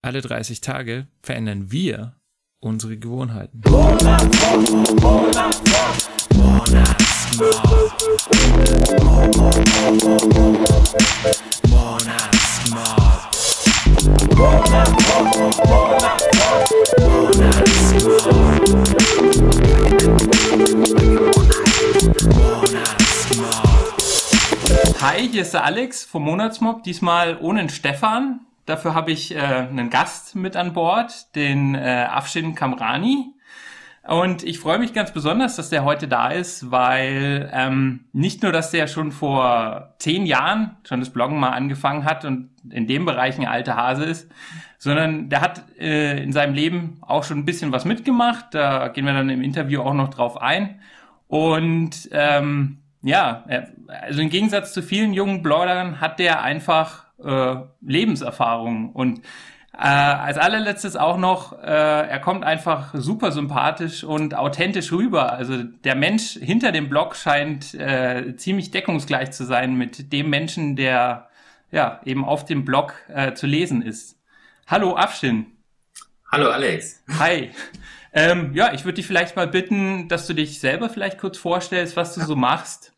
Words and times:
Alle 0.00 0.20
30 0.20 0.60
Tage 0.60 1.08
verändern 1.22 1.72
wir 1.72 2.14
unsere 2.60 2.96
Gewohnheiten. 2.98 3.62
Hi, 25.00 25.28
hier 25.28 25.42
ist 25.42 25.54
der 25.54 25.64
Alex 25.64 26.04
vom 26.04 26.22
Monatsmob, 26.22 26.84
diesmal 26.84 27.36
ohne 27.40 27.68
Stefan. 27.68 28.47
Dafür 28.68 28.94
habe 28.94 29.12
ich 29.12 29.34
äh, 29.34 29.38
einen 29.38 29.88
Gast 29.88 30.36
mit 30.36 30.54
an 30.54 30.74
Bord, 30.74 31.34
den 31.34 31.74
äh, 31.74 32.06
Afshin 32.10 32.54
Kamrani. 32.54 33.32
Und 34.06 34.42
ich 34.42 34.58
freue 34.58 34.78
mich 34.78 34.92
ganz 34.92 35.10
besonders, 35.12 35.56
dass 35.56 35.70
der 35.70 35.84
heute 35.84 36.06
da 36.06 36.28
ist, 36.28 36.70
weil 36.70 37.50
ähm, 37.54 38.04
nicht 38.12 38.42
nur, 38.42 38.52
dass 38.52 38.70
der 38.70 38.86
schon 38.86 39.10
vor 39.10 39.94
zehn 39.98 40.26
Jahren 40.26 40.76
schon 40.86 41.00
das 41.00 41.10
Bloggen 41.10 41.40
mal 41.40 41.52
angefangen 41.52 42.04
hat 42.04 42.26
und 42.26 42.50
in 42.70 42.86
dem 42.86 43.06
Bereich 43.06 43.38
ein 43.38 43.46
alter 43.46 43.76
Hase 43.76 44.04
ist, 44.04 44.30
sondern 44.76 45.30
der 45.30 45.40
hat 45.40 45.62
äh, 45.78 46.22
in 46.22 46.32
seinem 46.32 46.52
Leben 46.52 46.98
auch 47.00 47.24
schon 47.24 47.38
ein 47.38 47.44
bisschen 47.46 47.72
was 47.72 47.86
mitgemacht. 47.86 48.52
Da 48.52 48.88
gehen 48.88 49.06
wir 49.06 49.14
dann 49.14 49.30
im 49.30 49.42
Interview 49.42 49.80
auch 49.80 49.94
noch 49.94 50.08
drauf 50.08 50.40
ein. 50.42 50.80
Und 51.26 52.10
ähm, 52.12 52.78
ja, 53.00 53.46
also 54.02 54.20
im 54.20 54.28
Gegensatz 54.28 54.74
zu 54.74 54.82
vielen 54.82 55.14
jungen 55.14 55.42
Bloggern 55.42 56.02
hat 56.02 56.18
der 56.18 56.42
einfach 56.42 57.07
äh, 57.22 57.56
Lebenserfahrung 57.80 58.92
und 58.92 59.20
äh, 59.72 59.82
als 59.82 60.38
allerletztes 60.38 60.96
auch 60.96 61.18
noch, 61.18 61.52
äh, 61.62 61.66
er 61.66 62.18
kommt 62.18 62.42
einfach 62.44 62.94
super 62.94 63.30
sympathisch 63.30 64.02
und 64.02 64.34
authentisch 64.34 64.90
rüber. 64.90 65.32
Also 65.34 65.62
der 65.62 65.94
Mensch 65.94 66.32
hinter 66.32 66.72
dem 66.72 66.88
Blog 66.88 67.14
scheint 67.14 67.74
äh, 67.74 68.34
ziemlich 68.36 68.72
deckungsgleich 68.72 69.30
zu 69.30 69.44
sein 69.44 69.76
mit 69.76 70.12
dem 70.12 70.30
Menschen, 70.30 70.74
der 70.74 71.28
ja 71.70 72.00
eben 72.04 72.24
auf 72.24 72.44
dem 72.44 72.64
Blog 72.64 72.94
äh, 73.08 73.34
zu 73.34 73.46
lesen 73.46 73.82
ist. 73.82 74.18
Hallo 74.66 74.96
Afshin. 74.96 75.46
Hallo 76.32 76.50
Alex. 76.50 77.04
Hi. 77.18 77.50
Ähm, 78.12 78.54
ja, 78.54 78.72
ich 78.72 78.84
würde 78.84 78.96
dich 78.96 79.06
vielleicht 79.06 79.36
mal 79.36 79.46
bitten, 79.46 80.08
dass 80.08 80.26
du 80.26 80.34
dich 80.34 80.58
selber 80.58 80.90
vielleicht 80.90 81.18
kurz 81.18 81.38
vorstellst, 81.38 81.96
was 81.96 82.14
du 82.14 82.20
so 82.22 82.34
machst. 82.34 82.92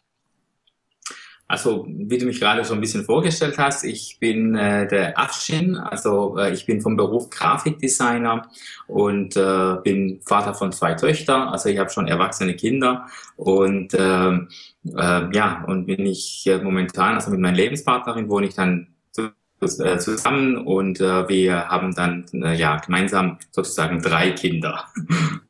Also, 1.50 1.84
wie 1.88 2.16
du 2.16 2.26
mich 2.26 2.38
gerade 2.38 2.64
schon 2.64 2.78
ein 2.78 2.80
bisschen 2.80 3.04
vorgestellt 3.04 3.58
hast, 3.58 3.82
ich 3.82 4.18
bin 4.20 4.54
äh, 4.54 4.86
der 4.86 5.18
Afshin, 5.18 5.74
also 5.74 6.38
äh, 6.38 6.52
ich 6.52 6.64
bin 6.64 6.80
vom 6.80 6.96
Beruf 6.96 7.28
Grafikdesigner 7.28 8.46
und 8.86 9.36
äh, 9.36 9.74
bin 9.82 10.20
Vater 10.24 10.54
von 10.54 10.70
zwei 10.70 10.94
Töchtern, 10.94 11.48
also 11.48 11.68
ich 11.68 11.78
habe 11.78 11.90
schon 11.90 12.06
erwachsene 12.06 12.54
Kinder. 12.54 13.08
Und 13.34 13.94
äh, 13.94 14.30
äh, 14.30 14.46
ja, 14.84 15.64
und 15.66 15.86
bin 15.86 16.06
ich 16.06 16.46
äh, 16.46 16.58
momentan, 16.58 17.16
also 17.16 17.32
mit 17.32 17.40
meiner 17.40 17.56
Lebenspartnerin 17.56 18.28
wohne 18.28 18.46
ich 18.46 18.54
dann 18.54 18.94
äh, 19.18 19.98
zusammen 19.98 20.56
und 20.56 21.00
äh, 21.00 21.28
wir 21.28 21.68
haben 21.68 21.96
dann 21.96 22.26
äh, 22.32 22.54
ja 22.54 22.76
gemeinsam 22.76 23.38
sozusagen 23.50 24.00
drei 24.00 24.30
Kinder. 24.30 24.84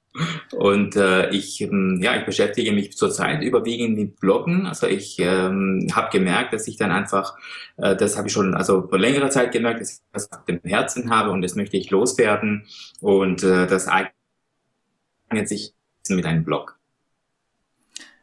Und 0.53 0.97
äh, 0.97 1.31
ich, 1.31 1.61
ähm, 1.61 2.01
ja, 2.03 2.17
ich 2.17 2.25
beschäftige 2.25 2.73
mich 2.73 2.97
zurzeit 2.97 3.43
überwiegend 3.43 3.97
mit 3.97 4.19
Bloggen. 4.19 4.67
Also 4.67 4.87
ich 4.87 5.19
ähm, 5.21 5.87
habe 5.93 6.11
gemerkt, 6.11 6.53
dass 6.53 6.67
ich 6.67 6.77
dann 6.77 6.91
einfach, 6.91 7.37
äh, 7.77 7.95
das 7.95 8.17
habe 8.17 8.27
ich 8.27 8.33
schon 8.35 8.55
also 8.55 8.89
vor 8.89 8.99
längerer 8.99 9.31
Zeit 9.31 9.53
gemerkt, 9.53 9.81
dass 9.81 9.93
ich 9.93 9.99
das 10.13 10.33
auf 10.33 10.45
dem 10.47 10.61
Herzen 10.65 11.11
habe 11.11 11.31
und 11.31 11.43
das 11.43 11.55
möchte 11.55 11.77
ich 11.77 11.91
loswerden. 11.91 12.67
Und 13.01 13.45
äh, 13.45 13.67
das 13.69 13.87
eignet 13.89 14.13
sich 15.49 15.75
mit 16.09 16.27
einem 16.27 16.45
Blog. 16.45 16.81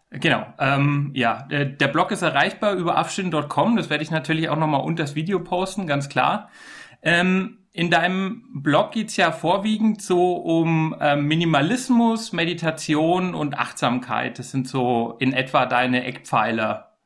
Genau, 0.09 0.45
ähm, 0.58 1.11
ja, 1.13 1.47
der, 1.52 1.65
der 1.65 1.87
Blog 1.87 2.11
ist 2.11 2.21
erreichbar 2.21 2.76
über 2.76 2.97
afshin.com. 2.97 3.76
Das 3.76 3.89
werde 3.89 4.03
ich 4.03 4.11
natürlich 4.11 4.49
auch 4.49 4.58
nochmal 4.58 4.81
unter 4.81 5.03
das 5.03 5.15
Video 5.15 5.39
posten, 5.39 5.86
ganz 5.86 6.08
klar. 6.09 6.49
Ähm, 7.02 7.59
in 7.77 7.92
deinem 7.92 8.43
Blog 8.55 8.92
geht's 8.93 9.17
ja 9.17 9.32
vorwiegend 9.32 10.02
so 10.02 10.33
um 10.33 10.95
ähm, 10.99 11.27
Minimalismus, 11.27 12.33
Meditation 12.33 13.36
und 13.36 13.60
Achtsamkeit. 13.60 14.39
Das 14.39 14.49
sind 14.49 14.67
so 14.67 15.15
in 15.20 15.32
etwa 15.32 15.67
deine 15.67 16.04
Eckpfeiler. 16.04 16.98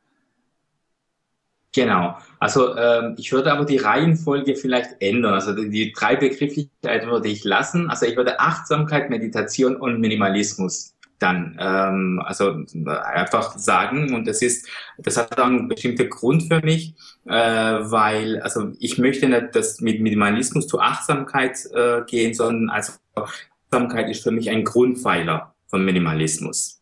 Genau. 1.74 2.18
Also 2.40 2.78
ähm, 2.78 3.16
ich 3.18 3.34
würde 3.34 3.52
aber 3.52 3.66
die 3.66 3.80
Reihenfolge 3.80 4.56
vielleicht 4.56 5.02
ändern. 5.02 5.34
Also 5.34 5.54
die, 5.54 5.70
die 5.70 5.92
drei 5.92 6.16
Begrifflichkeiten 6.16 7.10
würde 7.10 7.28
ich 7.28 7.44
lassen. 7.44 7.90
Also 7.90 8.06
ich 8.06 8.16
würde 8.16 8.40
Achtsamkeit, 8.40 9.10
Meditation 9.10 9.76
und 9.76 10.00
Minimalismus 10.00 10.96
dann 11.22 11.58
ähm, 11.60 12.22
also 12.26 12.64
einfach 13.04 13.58
sagen. 13.58 14.14
Und 14.14 14.28
das 14.28 14.42
ist 14.42 14.68
das 14.98 15.18
hat 15.18 15.38
dann 15.38 15.58
einen 15.58 15.68
bestimmten 15.68 16.10
Grund 16.10 16.44
für 16.44 16.62
mich 16.62 16.96
äh, 17.26 17.32
weil 17.32 18.42
also 18.42 18.72
ich 18.80 18.98
möchte 18.98 19.28
nicht 19.28 19.56
dass 19.56 19.82
mit 19.82 20.02
Minimalismus 20.02 20.68
zu 20.68 20.80
Achtsamkeit 20.80 21.58
äh, 21.74 22.02
gehen 22.08 22.34
sondern 22.34 22.70
also 22.70 22.94
Achtsamkeit 23.16 24.10
ist 24.10 24.24
für 24.24 24.32
mich 24.32 24.50
ein 24.50 24.64
Grundpfeiler 24.64 25.56
von 25.68 25.86
Minimalismus. 25.86 26.82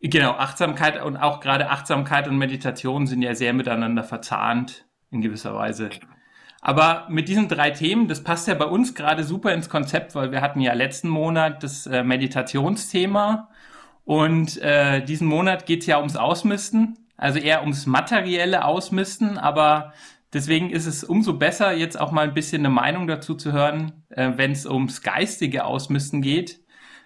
Genau 0.00 0.32
Achtsamkeit 0.32 1.02
und 1.02 1.16
auch 1.16 1.40
gerade 1.40 1.68
Achtsamkeit 1.68 2.26
und 2.26 2.38
Meditation 2.38 3.06
sind 3.06 3.22
ja 3.22 3.34
sehr 3.34 3.52
miteinander 3.52 4.02
verzahnt 4.02 4.86
in 5.10 5.20
gewisser 5.20 5.54
Weise 5.54 5.90
aber 6.60 7.06
mit 7.08 7.28
diesen 7.28 7.48
drei 7.48 7.70
Themen, 7.70 8.08
das 8.08 8.22
passt 8.22 8.46
ja 8.46 8.54
bei 8.54 8.66
uns 8.66 8.94
gerade 8.94 9.24
super 9.24 9.52
ins 9.54 9.68
Konzept, 9.68 10.14
weil 10.14 10.30
wir 10.30 10.42
hatten 10.42 10.60
ja 10.60 10.74
letzten 10.74 11.08
Monat 11.08 11.62
das 11.62 11.86
äh, 11.86 12.02
Meditationsthema 12.02 13.48
und 14.04 14.60
äh, 14.60 15.02
diesen 15.02 15.26
Monat 15.26 15.66
geht's 15.66 15.86
ja 15.86 15.98
ums 15.98 16.16
Ausmisten, 16.16 16.98
also 17.16 17.38
eher 17.38 17.62
ums 17.62 17.86
materielle 17.86 18.64
Ausmisten, 18.64 19.38
aber 19.38 19.94
deswegen 20.32 20.70
ist 20.70 20.86
es 20.86 21.02
umso 21.02 21.34
besser, 21.34 21.72
jetzt 21.72 21.98
auch 21.98 22.12
mal 22.12 22.28
ein 22.28 22.34
bisschen 22.34 22.60
eine 22.60 22.74
Meinung 22.74 23.06
dazu 23.06 23.34
zu 23.34 23.52
hören, 23.52 23.92
äh, 24.10 24.32
wenn 24.36 24.52
es 24.52 24.66
ums 24.66 25.02
geistige 25.02 25.64
Ausmisten 25.64 26.20
geht, 26.20 26.60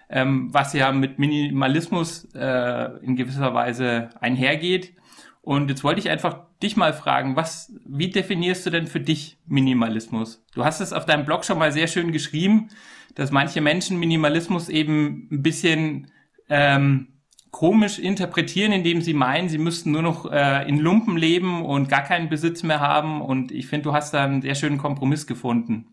ähm, 0.09 0.53
was 0.53 0.73
ja 0.73 0.91
mit 0.91 1.17
Minimalismus 1.17 2.27
äh, 2.35 2.97
in 3.01 3.15
gewisser 3.15 3.53
Weise 3.53 4.09
einhergeht. 4.19 4.93
Und 5.41 5.69
jetzt 5.69 5.83
wollte 5.83 5.99
ich 5.99 6.09
einfach 6.09 6.39
dich 6.65 6.75
mal 6.75 6.93
fragen, 6.93 7.35
was, 7.35 7.71
wie 7.85 8.09
definierst 8.09 8.65
du 8.65 8.69
denn 8.69 8.87
für 8.87 8.99
dich 8.99 9.37
Minimalismus? 9.47 10.43
Du 10.53 10.65
hast 10.65 10.81
es 10.81 10.93
auf 10.93 11.05
deinem 11.05 11.25
Blog 11.25 11.45
schon 11.45 11.57
mal 11.57 11.71
sehr 11.71 11.87
schön 11.87 12.11
geschrieben, 12.11 12.69
dass 13.15 13.31
manche 13.31 13.61
Menschen 13.61 13.97
Minimalismus 13.97 14.67
eben 14.67 15.29
ein 15.31 15.41
bisschen 15.41 16.11
ähm, 16.49 17.07
komisch 17.51 17.99
interpretieren, 17.99 18.73
indem 18.73 19.01
sie 19.01 19.13
meinen, 19.13 19.47
sie 19.47 19.57
müssten 19.57 19.91
nur 19.91 20.01
noch 20.01 20.29
äh, 20.29 20.67
in 20.67 20.77
Lumpen 20.77 21.15
leben 21.15 21.63
und 21.63 21.87
gar 21.87 22.03
keinen 22.03 22.27
Besitz 22.27 22.63
mehr 22.63 22.81
haben. 22.81 23.21
Und 23.21 23.51
ich 23.51 23.67
finde, 23.67 23.83
du 23.83 23.93
hast 23.93 24.13
da 24.13 24.25
einen 24.25 24.41
sehr 24.41 24.55
schönen 24.55 24.77
Kompromiss 24.77 25.25
gefunden. 25.25 25.87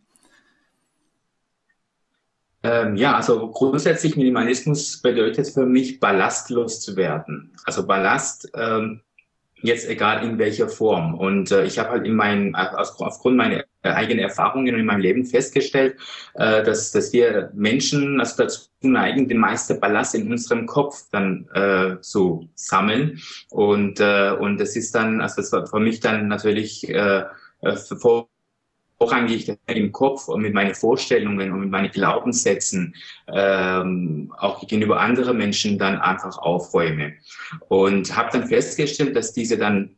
Ähm, 2.65 2.97
ja, 2.97 3.15
also 3.17 3.51
grundsätzlich 3.51 4.17
Minimalismus 4.17 5.03
bedeutet 5.03 5.49
für 5.49 5.67
mich, 5.67 6.01
ballastlos 6.01 6.81
zu 6.81 6.97
werden. 6.97 7.53
Also 7.65 7.87
Ballast 7.87 8.51
ähm, 8.55 9.01
jetzt 9.63 9.89
egal 9.89 10.25
in 10.25 10.39
welcher 10.39 10.69
Form. 10.69 11.15
Und 11.15 11.51
äh, 11.51 11.65
ich 11.65 11.79
habe 11.79 11.91
halt 11.91 12.07
in 12.07 12.15
meinen, 12.15 12.55
aus, 12.55 13.01
aufgrund 13.01 13.37
meiner 13.37 13.65
eigenen 13.83 14.21
Erfahrungen 14.21 14.75
in 14.75 14.85
meinem 14.85 15.01
Leben 15.01 15.25
festgestellt, 15.25 15.97
äh, 16.35 16.63
dass, 16.63 16.93
dass 16.93 17.13
wir 17.13 17.51
Menschen 17.55 18.21
also 18.21 18.43
dazu 18.43 18.61
neigen, 18.83 19.29
den 19.29 19.39
meisten 19.39 19.81
Ballast 19.81 20.15
in 20.15 20.31
unserem 20.31 20.67
Kopf 20.67 21.05
dann 21.11 21.49
äh, 21.55 22.01
zu 22.01 22.49
sammeln. 22.55 23.21
Und, 23.51 24.01
äh, 24.01 24.33
und 24.39 24.59
das 24.59 24.77
ist 24.77 24.95
dann, 24.95 25.21
also 25.21 25.37
das 25.37 25.53
war 25.53 25.67
für 25.67 25.81
mich 25.81 26.01
dann 26.01 26.29
natürlich 26.29 26.89
äh, 26.89 27.25
vor 29.03 29.09
vorrangig 29.09 29.53
im 29.67 29.93
Kopf 29.93 30.29
und 30.29 30.43
mit 30.43 30.55
meinen 30.55 30.75
Vorstellungen 30.75 31.53
und 31.53 31.61
mit 31.61 31.71
meinen 31.71 31.91
Glaubenssätzen 31.91 32.95
ähm, 33.33 34.33
auch 34.39 34.61
gegenüber 34.61 35.01
anderen 35.01 35.37
Menschen 35.39 35.77
dann 35.79 35.99
einfach 35.99 36.39
aufräume. 36.39 37.15
Und 37.69 38.17
habe 38.17 38.31
dann 38.33 38.47
festgestellt, 38.47 39.17
dass 39.17 39.33
diese 39.33 39.59
dann 39.59 39.97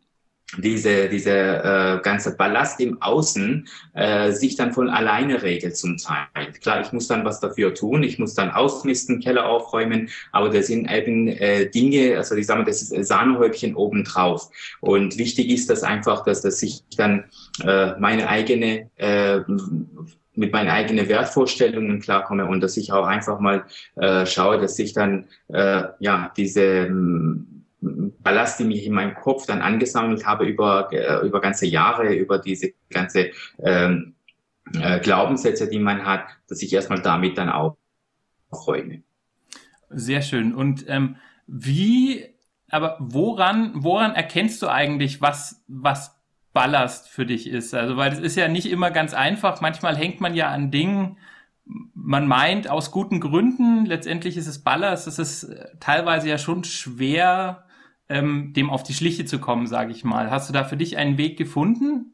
diese, 0.58 1.08
diese 1.08 1.30
äh, 1.30 2.00
ganze 2.02 2.36
Ballast 2.36 2.80
im 2.80 3.00
Außen 3.00 3.66
äh, 3.94 4.32
sich 4.32 4.56
dann 4.56 4.72
von 4.72 4.88
alleine 4.88 5.42
regelt 5.42 5.76
zum 5.76 5.96
Teil. 5.96 6.52
Klar, 6.60 6.80
ich 6.80 6.92
muss 6.92 7.08
dann 7.08 7.24
was 7.24 7.40
dafür 7.40 7.74
tun, 7.74 8.02
ich 8.02 8.18
muss 8.18 8.34
dann 8.34 8.50
ausmisten, 8.50 9.20
Keller 9.20 9.46
aufräumen, 9.46 10.08
aber 10.32 10.50
das 10.50 10.66
sind 10.66 10.90
eben 10.90 11.28
äh, 11.28 11.68
Dinge, 11.70 12.16
also 12.16 12.34
ich 12.34 12.46
sage 12.46 12.60
mal, 12.60 12.66
das 12.66 12.82
ist 12.82 13.08
Sahnehäubchen 13.08 13.74
obendrauf. 13.74 14.50
Und 14.80 15.18
wichtig 15.18 15.50
ist 15.50 15.70
das 15.70 15.82
einfach, 15.82 16.24
dass, 16.24 16.42
dass 16.42 16.62
ich 16.62 16.82
dann 16.96 17.24
äh, 17.62 17.92
meine 17.98 18.28
eigene 18.28 18.90
äh, 18.96 19.40
mit 20.36 20.52
meinen 20.52 20.68
eigenen 20.68 21.08
Wertvorstellungen 21.08 22.00
klarkomme 22.00 22.46
und 22.46 22.60
dass 22.60 22.76
ich 22.76 22.92
auch 22.92 23.06
einfach 23.06 23.38
mal 23.38 23.64
äh, 23.96 24.26
schaue, 24.26 24.60
dass 24.60 24.78
ich 24.78 24.92
dann 24.92 25.26
äh, 25.48 25.84
ja 26.00 26.32
diese 26.36 26.90
Ballast, 28.22 28.58
die 28.58 28.64
mich 28.64 28.86
in 28.86 28.94
meinem 28.94 29.14
Kopf 29.14 29.46
dann 29.46 29.62
angesammelt 29.62 30.26
habe 30.26 30.46
über, 30.46 30.88
äh, 30.92 31.26
über 31.26 31.40
ganze 31.40 31.66
Jahre, 31.66 32.14
über 32.14 32.38
diese 32.38 32.72
ganze 32.90 33.30
ähm, 33.58 34.14
äh, 34.74 35.00
Glaubenssätze, 35.00 35.68
die 35.68 35.78
man 35.78 36.04
hat, 36.04 36.26
dass 36.48 36.62
ich 36.62 36.72
erstmal 36.72 37.02
damit 37.02 37.38
dann 37.38 37.50
aufräume. 37.50 39.02
Sehr 39.90 40.22
schön. 40.22 40.54
Und 40.54 40.86
ähm, 40.88 41.16
wie, 41.46 42.26
aber 42.70 42.96
woran, 43.00 43.72
woran 43.74 44.14
erkennst 44.14 44.62
du 44.62 44.68
eigentlich, 44.68 45.20
was, 45.20 45.62
was 45.68 46.18
Ballast 46.52 47.08
für 47.08 47.26
dich 47.26 47.48
ist? 47.48 47.74
Also, 47.74 47.96
weil 47.96 48.12
es 48.12 48.20
ist 48.20 48.36
ja 48.36 48.48
nicht 48.48 48.70
immer 48.70 48.90
ganz 48.90 49.12
einfach. 49.12 49.60
Manchmal 49.60 49.96
hängt 49.96 50.20
man 50.20 50.34
ja 50.34 50.48
an 50.48 50.70
Dingen, 50.70 51.18
man 51.94 52.26
meint 52.26 52.68
aus 52.68 52.90
guten 52.90 53.20
Gründen, 53.20 53.86
letztendlich 53.86 54.36
ist 54.36 54.46
es 54.46 54.62
Ballast. 54.62 55.06
Es 55.06 55.18
ist 55.18 55.44
äh, 55.44 55.68
teilweise 55.80 56.28
ja 56.28 56.38
schon 56.38 56.64
schwer, 56.64 57.63
ähm, 58.08 58.52
dem 58.54 58.70
auf 58.70 58.82
die 58.82 58.94
Schliche 58.94 59.24
zu 59.24 59.38
kommen, 59.38 59.66
sage 59.66 59.92
ich 59.92 60.04
mal. 60.04 60.30
Hast 60.30 60.48
du 60.48 60.52
da 60.52 60.64
für 60.64 60.76
dich 60.76 60.96
einen 60.96 61.18
Weg 61.18 61.36
gefunden? 61.36 62.12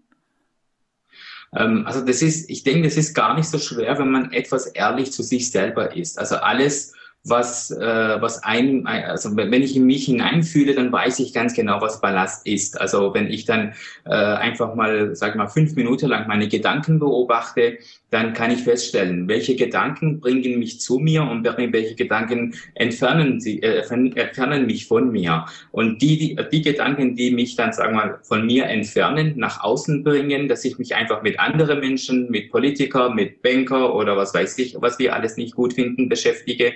Ähm, 1.55 1.87
also 1.87 2.05
das 2.05 2.23
ist, 2.23 2.49
ich 2.51 2.63
denke, 2.63 2.83
das 2.83 2.97
ist 2.97 3.15
gar 3.15 3.35
nicht 3.35 3.49
so 3.49 3.59
schwer, 3.59 3.99
wenn 3.99 4.11
man 4.11 4.33
etwas 4.33 4.67
ehrlich 4.67 5.13
zu 5.13 5.23
sich 5.23 5.51
selber 5.51 5.97
ist. 5.97 6.19
Also 6.19 6.37
alles, 6.37 6.95
was, 7.25 7.71
äh, 7.71 8.21
was 8.21 8.43
ein, 8.45 8.87
also 8.87 9.37
wenn 9.37 9.53
ich 9.53 9.77
in 9.77 9.85
mich 9.85 10.07
hineinfühle, 10.07 10.75
dann 10.75 10.91
weiß 10.91 11.19
ich 11.19 11.35
ganz 11.35 11.55
genau, 11.55 11.81
was 11.81 12.01
Ballast 12.01 12.47
ist. 12.47 12.81
Also 12.81 13.13
wenn 13.13 13.27
ich 13.27 13.45
dann 13.45 13.75
äh, 14.07 14.11
einfach 14.11 14.75
mal, 14.75 15.15
sag 15.15 15.37
mal, 15.37 15.49
fünf 15.49 15.75
Minuten 15.75 16.09
lang 16.09 16.29
meine 16.29 16.49
Gedanken 16.49 16.99
beobachte, 16.99 17.79
dann 18.11 18.33
kann 18.33 18.51
ich 18.51 18.63
feststellen, 18.63 19.29
welche 19.29 19.55
Gedanken 19.55 20.21
bringen 20.21 20.59
mich 20.59 20.81
zu 20.81 20.99
mir 20.99 21.23
und 21.23 21.45
welche 21.45 21.95
Gedanken 21.95 22.55
entfernen 22.75 23.41
sie, 23.41 23.63
äh, 23.63 23.83
entfernen 23.89 24.67
mich 24.67 24.87
von 24.87 25.13
mir. 25.13 25.47
Und 25.71 26.03
die, 26.03 26.19
die, 26.19 26.37
die 26.51 26.63
Gedanken, 26.63 27.15
die 27.15 27.31
mich 27.31 27.55
dann, 27.57 27.73
sagen 27.73 27.95
wir 27.95 28.07
mal, 28.07 28.19
von 28.23 28.45
mir 28.45 28.67
entfernen, 28.67 29.35
nach 29.37 29.63
außen 29.63 30.03
bringen, 30.03 30.49
dass 30.49 30.65
ich 30.65 30.79
mich 30.79 30.95
einfach 30.95 31.23
mit 31.23 31.39
anderen 31.39 31.81
Menschen, 31.81 32.31
mit 32.31 32.51
Politiker, 32.51 33.15
mit 33.15 33.43
Banker 33.43 33.95
oder 33.95 34.17
was 34.17 34.35
weiß 34.35 34.59
ich, 34.59 34.77
was 34.81 34.99
wir 34.99 35.15
alles 35.15 35.37
nicht 35.37 35.55
gut 35.55 35.75
finden, 35.75 36.09
beschäftige, 36.09 36.73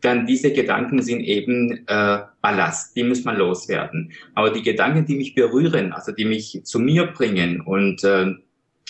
dann 0.00 0.26
diese 0.26 0.52
Gedanken 0.52 1.00
sind 1.00 1.20
eben 1.20 1.86
äh, 1.86 2.18
Ballast, 2.40 2.96
die 2.96 3.04
muss 3.04 3.24
man 3.24 3.36
loswerden. 3.36 4.10
Aber 4.34 4.50
die 4.50 4.62
Gedanken, 4.62 5.06
die 5.06 5.14
mich 5.14 5.34
berühren, 5.34 5.92
also 5.92 6.10
die 6.10 6.24
mich 6.24 6.60
zu 6.64 6.80
mir 6.80 7.06
bringen 7.06 7.60
und 7.60 8.02
äh, 8.02 8.34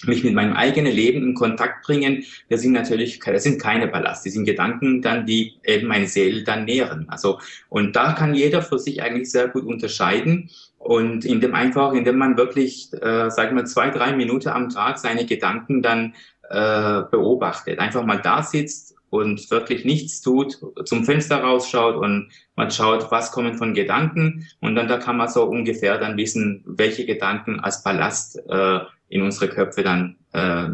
mich 0.06 0.24
mit 0.24 0.34
meinem 0.34 0.54
eigenen 0.54 0.92
Leben 0.92 1.22
in 1.22 1.34
Kontakt 1.34 1.84
bringen, 1.84 2.24
das 2.48 2.62
sind 2.62 2.72
natürlich, 2.72 3.18
das 3.20 3.42
sind 3.44 3.60
keine 3.60 3.88
Ballast, 3.88 4.26
das 4.26 4.32
sind 4.32 4.44
Gedanken 4.44 5.02
dann, 5.02 5.26
die 5.26 5.54
eben 5.64 5.86
meine 5.88 6.06
Seele 6.06 6.42
dann 6.44 6.64
nähren. 6.64 7.06
Also, 7.08 7.38
und 7.68 7.96
da 7.96 8.12
kann 8.12 8.34
jeder 8.34 8.62
für 8.62 8.78
sich 8.78 9.02
eigentlich 9.02 9.30
sehr 9.30 9.48
gut 9.48 9.64
unterscheiden. 9.64 10.50
Und 10.78 11.24
indem 11.24 11.54
einfach, 11.54 11.92
indem 11.92 12.18
man 12.18 12.36
wirklich, 12.36 12.92
äh, 12.92 13.30
sagen 13.30 13.56
wir, 13.56 13.64
zwei, 13.66 13.90
drei 13.90 14.16
Minuten 14.16 14.48
am 14.48 14.68
Tag 14.68 14.98
seine 14.98 15.24
Gedanken 15.24 15.80
dann 15.80 16.14
äh, 16.50 17.02
beobachtet, 17.08 17.78
einfach 17.78 18.04
mal 18.04 18.20
da 18.20 18.42
sitzt 18.42 18.96
und 19.12 19.50
wirklich 19.50 19.84
nichts 19.84 20.22
tut, 20.22 20.58
zum 20.86 21.04
Fenster 21.04 21.42
rausschaut 21.42 21.96
und 21.96 22.30
man 22.56 22.70
schaut, 22.70 23.10
was 23.10 23.30
kommen 23.30 23.54
von 23.54 23.74
Gedanken 23.74 24.48
und 24.60 24.74
dann 24.74 24.88
da 24.88 24.96
kann 24.96 25.18
man 25.18 25.28
so 25.28 25.44
ungefähr 25.44 25.98
dann 25.98 26.16
wissen, 26.16 26.64
welche 26.66 27.04
Gedanken 27.04 27.60
als 27.60 27.82
Ballast 27.82 28.38
äh, 28.48 28.80
in 29.12 29.22
unsere 29.22 29.48
Köpfe 29.48 29.82
dann 29.82 30.16
äh, 30.32 30.68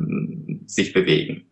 sich 0.66 0.92
bewegen. 0.92 1.46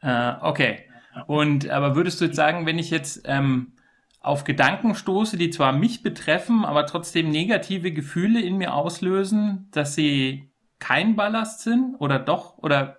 Äh, 0.00 0.32
okay. 0.40 0.80
Und 1.26 1.68
aber 1.70 1.96
würdest 1.96 2.20
du 2.20 2.24
jetzt 2.26 2.36
sagen, 2.36 2.66
wenn 2.66 2.78
ich 2.78 2.90
jetzt 2.90 3.22
ähm, 3.26 3.72
auf 4.20 4.44
Gedanken 4.44 4.94
stoße, 4.94 5.36
die 5.36 5.50
zwar 5.50 5.72
mich 5.72 6.02
betreffen, 6.02 6.64
aber 6.64 6.86
trotzdem 6.86 7.30
negative 7.30 7.92
Gefühle 7.92 8.40
in 8.40 8.56
mir 8.56 8.74
auslösen, 8.74 9.68
dass 9.70 9.94
sie 9.94 10.50
kein 10.78 11.14
Ballast 11.14 11.60
sind 11.60 11.94
oder 11.98 12.18
doch? 12.18 12.58
Oder 12.58 12.98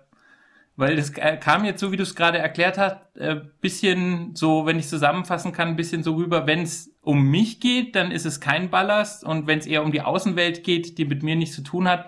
weil 0.76 0.94
das 0.94 1.12
kam 1.12 1.64
jetzt 1.64 1.80
so, 1.80 1.90
wie 1.90 1.96
du 1.96 2.04
es 2.04 2.14
gerade 2.14 2.38
erklärt 2.38 2.78
hast, 2.78 2.98
äh, 3.16 3.40
bisschen 3.60 4.36
so, 4.36 4.64
wenn 4.64 4.78
ich 4.78 4.86
zusammenfassen 4.86 5.52
kann, 5.52 5.68
ein 5.68 5.76
bisschen 5.76 6.04
so 6.04 6.14
rüber, 6.14 6.46
wenn 6.46 6.62
es 6.62 6.94
um 7.02 7.22
mich 7.30 7.58
geht, 7.58 7.96
dann 7.96 8.12
ist 8.12 8.26
es 8.26 8.40
kein 8.40 8.70
Ballast 8.70 9.24
und 9.24 9.48
wenn 9.48 9.58
es 9.58 9.66
eher 9.66 9.82
um 9.82 9.90
die 9.90 10.02
Außenwelt 10.02 10.62
geht, 10.62 10.96
die 10.98 11.04
mit 11.04 11.24
mir 11.24 11.34
nichts 11.34 11.56
zu 11.56 11.62
tun 11.62 11.88
hat, 11.88 12.06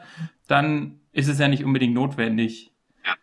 dann 0.51 1.01
ist 1.13 1.29
es 1.29 1.39
ja 1.39 1.49
nicht 1.49 1.65
unbedingt 1.65 1.95
notwendig. 1.95 2.73
Ja. 3.05 3.15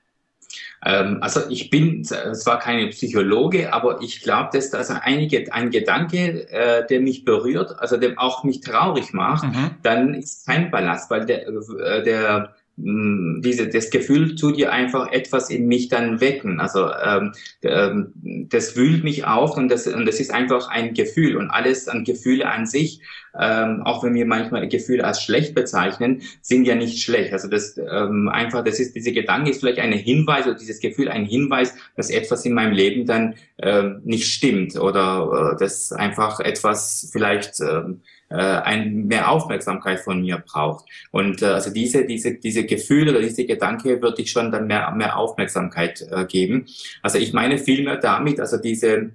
Ähm, 0.86 1.18
also 1.22 1.42
ich 1.50 1.70
bin 1.70 2.04
zwar 2.04 2.60
keine 2.60 2.88
Psychologe, 2.88 3.74
aber 3.74 4.02
ich 4.02 4.22
glaube, 4.22 4.50
dass 4.54 4.70
das 4.70 4.90
einige, 4.90 5.52
ein 5.54 5.70
Gedanke, 5.70 6.50
äh, 6.50 6.86
der 6.88 7.02
mich 7.02 7.26
berührt, 7.26 7.76
also 7.80 7.98
der 7.98 8.14
auch 8.18 8.44
mich 8.44 8.62
traurig 8.62 9.14
macht, 9.14 9.44
mhm. 9.46 9.72
dann 9.84 10.14
ist 10.14 10.46
kein 10.46 10.72
Ballast, 10.72 11.10
weil 11.10 11.26
der, 11.26 11.48
äh, 11.48 12.04
der 12.04 12.56
hm, 12.78 13.42
diese, 13.44 13.68
das 13.70 13.90
Gefühl 13.90 14.36
tut 14.36 14.58
dir 14.58 14.72
einfach 14.72 15.12
etwas 15.12 15.50
in 15.50 15.68
mich 15.68 15.90
dann 15.90 16.22
wecken. 16.22 16.60
Also 16.60 16.92
ähm, 16.94 17.34
ähm, 17.64 18.14
das 18.50 18.76
wühlt 18.76 19.04
mich 19.04 19.26
auf 19.26 19.58
und 19.58 19.70
das, 19.70 19.88
und 19.88 20.06
das 20.06 20.20
ist 20.20 20.32
einfach 20.32 20.70
ein 20.70 20.94
Gefühl 20.94 21.38
und 21.38 21.50
alles 21.50 21.88
an 21.88 22.04
Gefühle 22.04 22.48
an 22.48 22.68
sich, 22.68 23.02
ähm, 23.40 23.82
auch 23.84 24.04
wenn 24.04 24.14
wir 24.14 24.26
manchmal 24.26 24.68
Gefühle 24.68 25.04
als 25.04 25.22
schlecht 25.22 25.56
bezeichnen, 25.56 26.22
sind 26.42 26.66
ja 26.66 26.76
nicht 26.76 27.02
schlecht. 27.02 27.34
Also 27.34 27.48
das 27.48 27.78
ähm, 27.78 28.30
einfach, 28.30 28.64
das 28.64 28.80
ist 28.80 28.96
diese 28.96 29.12
Gedanke 29.12 29.52
ist 29.52 29.60
vielleicht 29.60 29.80
ein 29.80 29.94
Hinweis 29.94 30.46
oder 30.46 30.56
dieses 30.56 30.80
Gefühl 30.80 31.10
ein 31.10 31.26
Hinweis, 31.26 31.74
dass 31.96 32.10
etwas 32.10 32.46
in 32.46 32.54
meinem 32.54 32.74
Leben 32.74 33.06
dann 33.06 33.36
ähm, 33.60 34.02
nicht 34.04 34.28
stimmt 34.28 34.80
oder 34.80 35.54
äh, 35.54 35.60
dass 35.60 35.92
einfach 35.92 36.40
etwas 36.40 37.10
vielleicht 37.12 37.60
ähm, 37.60 38.02
äh, 38.30 38.36
ein 38.36 39.08
mehr 39.08 39.32
Aufmerksamkeit 39.32 40.00
von 40.00 40.22
mir 40.22 40.44
braucht. 40.46 40.86
Und 41.12 41.42
äh, 41.42 41.46
also 41.46 41.72
diese, 41.72 42.06
diese, 42.06 42.34
diese 42.34 42.66
Gefühle 42.66 43.12
oder 43.12 43.22
diese 43.22 43.46
Gedanke 43.46 44.02
würde 44.02 44.22
ich 44.22 44.32
schon 44.32 44.52
dann 44.52 44.68
mehr, 44.68 44.92
mehr 44.92 45.18
Aufmerksamkeit 45.18 46.06
äh, 46.12 46.26
geben. 46.26 46.66
Also 47.02 47.18
ich 47.18 47.34
meine 47.34 47.58
vielmehr 47.58 47.98
damit, 47.98 48.40
also 48.40 48.58
diese 48.58 49.12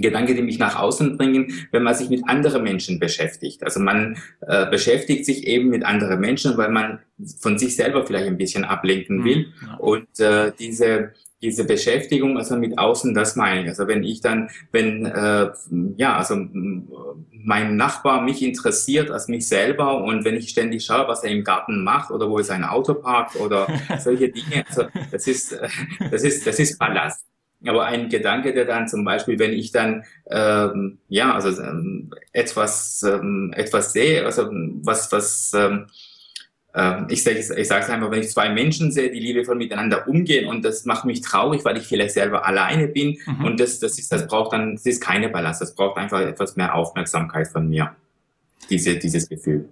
Gedanke, 0.00 0.34
die 0.34 0.42
mich 0.42 0.58
nach 0.58 0.78
außen 0.78 1.16
bringen, 1.16 1.52
wenn 1.72 1.82
man 1.82 1.94
sich 1.94 2.10
mit 2.10 2.28
anderen 2.28 2.62
Menschen 2.62 2.98
beschäftigt. 2.98 3.62
Also 3.62 3.80
man 3.80 4.16
äh, 4.46 4.68
beschäftigt 4.70 5.24
sich 5.26 5.46
eben 5.46 5.68
mit 5.68 5.84
anderen 5.84 6.20
Menschen, 6.20 6.56
weil 6.56 6.70
man 6.70 7.00
von 7.40 7.58
sich 7.58 7.76
selber 7.76 8.06
vielleicht 8.06 8.26
ein 8.26 8.38
bisschen 8.38 8.64
ablenken 8.64 9.24
will. 9.24 9.46
Mhm. 9.60 9.74
Und 9.78 10.20
äh, 10.20 10.52
diese 10.58 11.12
diese 11.40 11.64
Beschäftigung, 11.64 12.36
also 12.36 12.56
mit 12.56 12.78
außen, 12.78 13.14
das 13.14 13.36
meine 13.36 13.62
ich. 13.62 13.68
Also 13.68 13.86
wenn 13.86 14.02
ich 14.02 14.20
dann, 14.20 14.50
wenn, 14.72 15.06
äh, 15.06 15.50
ja, 15.96 16.16
also 16.16 16.36
mein 17.30 17.76
Nachbar 17.76 18.22
mich 18.22 18.42
interessiert 18.42 19.10
als 19.10 19.28
mich 19.28 19.46
selber 19.46 20.02
und 20.02 20.24
wenn 20.24 20.36
ich 20.36 20.48
ständig 20.48 20.84
schaue, 20.84 21.06
was 21.06 21.22
er 21.22 21.30
im 21.30 21.44
Garten 21.44 21.84
macht 21.84 22.10
oder 22.10 22.28
wo 22.28 22.38
er 22.38 22.44
sein 22.44 22.64
Auto 22.64 22.94
parkt 22.94 23.36
oder 23.36 23.68
solche 23.98 24.30
Dinge, 24.30 24.64
also 24.68 24.84
das 25.12 25.26
ist, 25.26 25.52
äh, 25.52 25.68
das 26.10 26.24
ist, 26.24 26.46
das 26.46 26.58
ist 26.58 26.78
Ballast. 26.78 27.24
Aber 27.66 27.86
ein 27.86 28.08
Gedanke, 28.08 28.52
der 28.52 28.64
dann 28.64 28.86
zum 28.86 29.04
Beispiel, 29.04 29.38
wenn 29.38 29.52
ich 29.52 29.72
dann 29.72 30.04
ähm, 30.30 30.98
ja 31.08 31.34
also 31.34 31.60
ähm, 31.60 32.10
etwas 32.32 33.02
ähm, 33.02 33.52
etwas 33.56 33.92
sehe, 33.92 34.24
also 34.24 34.48
was 34.82 35.10
was 35.10 35.52
ähm, 35.54 35.86
ähm, 36.74 37.06
ich 37.10 37.24
sage 37.24 37.38
ich 37.38 37.46
sage 37.68 37.82
es 37.82 37.90
einfach, 37.90 38.10
wenn 38.10 38.20
ich 38.20 38.30
zwei 38.30 38.50
Menschen 38.50 38.92
sehe, 38.92 39.10
die 39.10 39.18
liebevoll 39.18 39.56
miteinander 39.56 40.06
umgehen 40.06 40.48
und 40.48 40.64
das 40.64 40.84
macht 40.84 41.04
mich 41.04 41.20
traurig, 41.20 41.64
weil 41.64 41.76
ich 41.78 41.86
vielleicht 41.86 42.14
selber 42.14 42.46
alleine 42.46 42.86
bin 42.86 43.18
mhm. 43.26 43.44
und 43.44 43.60
das, 43.60 43.80
das 43.80 43.98
ist, 43.98 44.12
das 44.12 44.28
braucht 44.28 44.52
dann, 44.52 44.74
das 44.74 44.86
ist 44.86 45.02
keine 45.02 45.28
Ballast, 45.28 45.60
das 45.60 45.74
braucht 45.74 45.96
einfach 45.96 46.20
etwas 46.20 46.54
mehr 46.54 46.74
Aufmerksamkeit 46.74 47.48
von 47.48 47.68
mir, 47.68 47.96
diese, 48.70 48.96
dieses 48.96 49.28
Gefühl. 49.28 49.68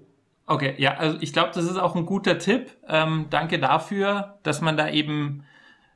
Okay, 0.47 0.75
ja, 0.79 0.95
also 0.95 1.19
ich 1.21 1.33
glaube, 1.33 1.51
das 1.55 1.65
ist 1.65 1.77
auch 1.77 1.97
ein 1.97 2.07
guter 2.07 2.39
Tipp. 2.39 2.71
Ähm, 2.89 3.27
danke 3.31 3.59
dafür, 3.59 4.39
dass 4.43 4.61
man 4.61 4.77
da 4.77 4.89
eben 4.89 5.45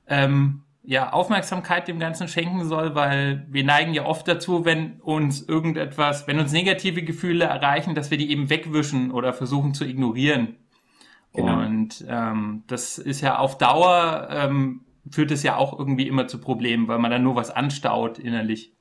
ähm, 0.08 0.62
ja, 0.82 1.12
Aufmerksamkeit 1.12 1.88
dem 1.88 1.98
Ganzen 1.98 2.26
schenken 2.26 2.64
soll, 2.64 2.94
weil 2.94 3.46
wir 3.50 3.64
neigen 3.64 3.92
ja 3.92 4.06
oft 4.06 4.26
dazu, 4.26 4.64
wenn 4.64 5.00
uns 5.00 5.42
irgendetwas, 5.42 6.26
wenn 6.26 6.38
uns 6.38 6.52
negative 6.52 7.02
Gefühle 7.02 7.44
erreichen, 7.44 7.94
dass 7.94 8.10
wir 8.10 8.18
die 8.18 8.30
eben 8.30 8.48
wegwischen 8.48 9.10
oder 9.10 9.32
versuchen 9.32 9.74
zu 9.74 9.84
ignorieren. 9.84 10.56
Genau. 11.32 11.60
Und 11.60 12.04
ähm, 12.08 12.64
das 12.66 12.98
ist 12.98 13.20
ja 13.20 13.38
auf 13.38 13.58
Dauer, 13.58 14.28
ähm, 14.30 14.80
führt 15.10 15.30
es 15.30 15.42
ja 15.42 15.56
auch 15.56 15.78
irgendwie 15.78 16.08
immer 16.08 16.26
zu 16.26 16.40
Problemen, 16.40 16.88
weil 16.88 16.98
man 16.98 17.10
dann 17.10 17.22
nur 17.22 17.36
was 17.36 17.50
anstaut 17.50 18.18
innerlich. 18.18 18.72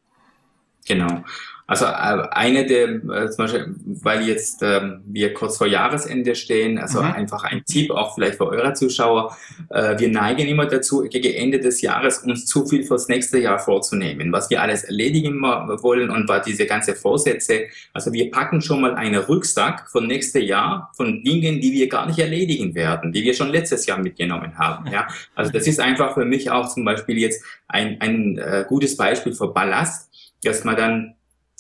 Genau. 0.88 1.24
Also 1.70 1.86
äh, 1.86 2.28
eine 2.32 2.66
der, 2.66 2.90
äh, 2.90 3.30
zum 3.30 3.46
Beispiel, 3.46 3.76
weil 4.02 4.28
jetzt 4.28 4.64
ähm, 4.64 5.02
wir 5.06 5.36
kurz 5.36 5.58
vor 5.58 5.68
Jahresende 5.68 6.34
stehen, 6.34 6.80
also 6.80 7.00
mhm. 7.00 7.12
einfach 7.12 7.44
ein 7.44 7.64
Tipp 7.64 7.92
auch 7.92 8.16
vielleicht 8.16 8.38
für 8.38 8.48
eure 8.48 8.74
Zuschauer. 8.74 9.38
Äh, 9.70 10.00
wir 10.00 10.10
neigen 10.10 10.48
immer 10.48 10.66
dazu, 10.66 11.04
gegen 11.08 11.32
Ende 11.32 11.60
des 11.60 11.82
Jahres 11.82 12.24
uns 12.24 12.48
zu 12.48 12.66
viel 12.66 12.84
fürs 12.84 13.08
nächste 13.08 13.38
Jahr 13.38 13.60
vorzunehmen, 13.60 14.32
was 14.32 14.50
wir 14.50 14.64
alles 14.64 14.86
erledigen 14.86 15.40
wollen 15.40 16.10
und 16.10 16.28
was 16.28 16.44
diese 16.44 16.66
ganze 16.66 16.96
Vorsätze. 16.96 17.68
Also 17.94 18.12
wir 18.14 18.32
packen 18.32 18.62
schon 18.62 18.82
mal 18.82 18.96
einen 18.96 19.22
Rucksack 19.22 19.92
von 19.92 20.08
nächstes 20.08 20.46
Jahr 20.46 20.92
von 20.98 21.24
Dingen, 21.24 21.62
die 21.62 21.72
wir 21.72 21.88
gar 21.88 22.08
nicht 22.08 22.18
erledigen 22.18 22.74
werden, 22.74 23.12
die 23.12 23.22
wir 23.22 23.36
schon 23.36 23.50
letztes 23.50 23.86
Jahr 23.86 24.00
mitgenommen 24.00 24.58
haben. 24.58 24.92
Ja, 24.92 25.08
also 25.36 25.52
das 25.52 25.68
ist 25.68 25.80
einfach 25.80 26.16
für 26.16 26.26
mich 26.26 26.50
auch 26.50 26.68
zum 26.68 26.84
Beispiel 26.84 27.20
jetzt 27.20 27.44
ein, 27.68 28.02
ein 28.02 28.40
äh, 28.40 28.66
gutes 28.68 28.98
Beispiel 28.98 29.36
für 29.36 29.54
Ballast, 29.54 30.10
dass 30.42 30.64
man 30.64 30.76
dann 30.76 31.16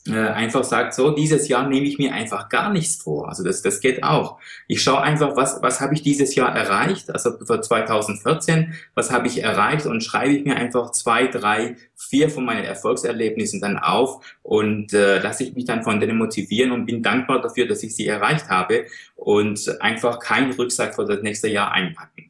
äh, 0.08 0.14
einfach 0.14 0.64
sagt, 0.64 0.94
so, 0.94 1.12
dieses 1.12 1.48
Jahr 1.48 1.68
nehme 1.68 1.86
ich 1.86 1.98
mir 1.98 2.14
einfach 2.14 2.50
gar 2.50 2.72
nichts 2.72 2.96
vor. 3.02 3.28
Also 3.28 3.44
das, 3.44 3.62
das 3.62 3.80
geht 3.80 4.04
auch. 4.04 4.40
Ich 4.68 4.82
schaue 4.82 5.02
einfach, 5.02 5.36
was, 5.36 5.62
was 5.62 5.82
habe 5.82 5.94
ich 5.94 6.02
dieses 6.02 6.36
Jahr 6.36 6.56
erreicht, 6.56 7.12
also 7.12 7.32
für 7.46 7.62
2014, 7.62 8.74
was 8.96 9.12
habe 9.12 9.28
ich 9.28 9.44
erreicht 9.44 9.86
und 9.86 10.04
schreibe 10.04 10.34
ich 10.34 10.46
mir 10.46 10.56
einfach 10.56 10.92
zwei, 10.92 11.28
drei, 11.28 11.76
vier 11.96 12.30
von 12.30 12.46
meinen 12.46 12.64
Erfolgserlebnissen 12.64 13.62
dann 13.62 13.78
auf 13.78 14.24
und 14.42 14.94
äh, 14.94 15.20
lasse 15.20 15.44
ich 15.44 15.54
mich 15.54 15.66
dann 15.66 15.84
von 15.84 16.00
denen 16.00 16.18
motivieren 16.18 16.72
und 16.72 16.86
bin 16.86 17.04
dankbar 17.04 17.42
dafür, 17.42 17.68
dass 17.68 17.84
ich 17.84 17.96
sie 17.96 18.08
erreicht 18.08 18.50
habe 18.50 18.86
und 19.16 19.82
einfach 19.82 20.20
keinen 20.20 20.52
Rücksack 20.54 20.96
für 20.96 21.06
das 21.06 21.22
nächste 21.22 21.50
Jahr 21.50 21.72
einpacken. 21.72 22.30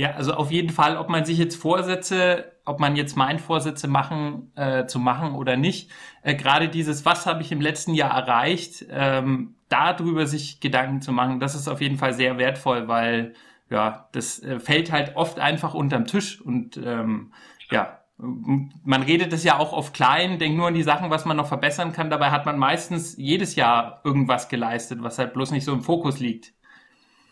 Ja, 0.00 0.12
also 0.12 0.32
auf 0.32 0.50
jeden 0.50 0.70
Fall, 0.70 0.96
ob 0.96 1.10
man 1.10 1.26
sich 1.26 1.36
jetzt 1.36 1.56
Vorsätze, 1.56 2.52
ob 2.64 2.80
man 2.80 2.96
jetzt 2.96 3.18
meint, 3.18 3.38
Vorsätze 3.38 3.86
machen, 3.86 4.50
äh, 4.56 4.86
zu 4.86 4.98
machen 4.98 5.34
oder 5.34 5.58
nicht, 5.58 5.90
äh, 6.22 6.34
gerade 6.34 6.70
dieses, 6.70 7.04
was 7.04 7.26
habe 7.26 7.42
ich 7.42 7.52
im 7.52 7.60
letzten 7.60 7.92
Jahr 7.92 8.10
erreicht, 8.10 8.86
ähm, 8.88 9.56
darüber 9.68 10.26
sich 10.26 10.60
Gedanken 10.60 11.02
zu 11.02 11.12
machen, 11.12 11.38
das 11.38 11.54
ist 11.54 11.68
auf 11.68 11.82
jeden 11.82 11.98
Fall 11.98 12.14
sehr 12.14 12.38
wertvoll, 12.38 12.88
weil 12.88 13.34
ja, 13.68 14.08
das 14.12 14.42
äh, 14.42 14.58
fällt 14.58 14.90
halt 14.90 15.16
oft 15.16 15.38
einfach 15.38 15.74
unterm 15.74 16.06
Tisch 16.06 16.40
und 16.40 16.78
ähm, 16.78 17.34
ja, 17.70 18.00
man 18.16 19.02
redet 19.02 19.34
es 19.34 19.44
ja 19.44 19.58
auch 19.58 19.74
auf 19.74 19.92
klein, 19.92 20.38
denkt 20.38 20.56
nur 20.56 20.68
an 20.68 20.74
die 20.74 20.82
Sachen, 20.82 21.10
was 21.10 21.26
man 21.26 21.36
noch 21.36 21.46
verbessern 21.46 21.92
kann. 21.92 22.08
Dabei 22.08 22.30
hat 22.30 22.46
man 22.46 22.58
meistens 22.58 23.18
jedes 23.18 23.54
Jahr 23.54 24.00
irgendwas 24.02 24.48
geleistet, 24.48 25.02
was 25.02 25.18
halt 25.18 25.34
bloß 25.34 25.50
nicht 25.50 25.66
so 25.66 25.74
im 25.74 25.82
Fokus 25.82 26.20
liegt. 26.20 26.54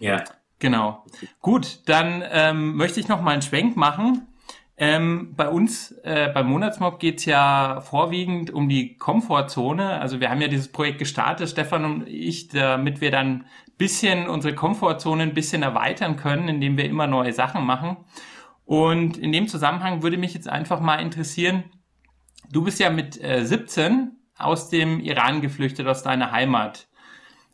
Ja. 0.00 0.22
Genau. 0.58 1.04
Gut, 1.40 1.80
dann 1.86 2.22
ähm, 2.30 2.76
möchte 2.76 3.00
ich 3.00 3.08
noch 3.08 3.22
mal 3.22 3.32
einen 3.32 3.42
Schwenk 3.42 3.76
machen. 3.76 4.26
Ähm, 4.76 5.34
bei 5.36 5.48
uns 5.48 5.92
äh, 6.04 6.30
beim 6.32 6.48
Monatsmob 6.48 7.00
geht's 7.00 7.24
ja 7.24 7.80
vorwiegend 7.80 8.50
um 8.50 8.68
die 8.68 8.96
Komfortzone. 8.96 10.00
Also 10.00 10.20
wir 10.20 10.30
haben 10.30 10.40
ja 10.40 10.48
dieses 10.48 10.70
Projekt 10.70 10.98
gestartet, 10.98 11.48
Stefan 11.48 11.84
und 11.84 12.08
ich, 12.08 12.48
damit 12.48 13.00
wir 13.00 13.10
dann 13.10 13.44
bisschen 13.76 14.28
unsere 14.28 14.54
Komfortzone 14.54 15.22
ein 15.22 15.34
bisschen 15.34 15.62
erweitern 15.62 16.16
können, 16.16 16.48
indem 16.48 16.76
wir 16.76 16.84
immer 16.84 17.06
neue 17.06 17.32
Sachen 17.32 17.64
machen. 17.64 17.96
Und 18.64 19.16
in 19.16 19.32
dem 19.32 19.48
Zusammenhang 19.48 20.02
würde 20.02 20.18
mich 20.18 20.34
jetzt 20.34 20.48
einfach 20.48 20.80
mal 20.80 20.96
interessieren, 20.96 21.64
du 22.50 22.64
bist 22.64 22.80
ja 22.80 22.90
mit 22.90 23.22
äh, 23.22 23.44
17 23.44 24.12
aus 24.36 24.68
dem 24.68 25.00
Iran 25.00 25.40
geflüchtet, 25.40 25.86
aus 25.86 26.02
deiner 26.02 26.32
Heimat. 26.32 26.87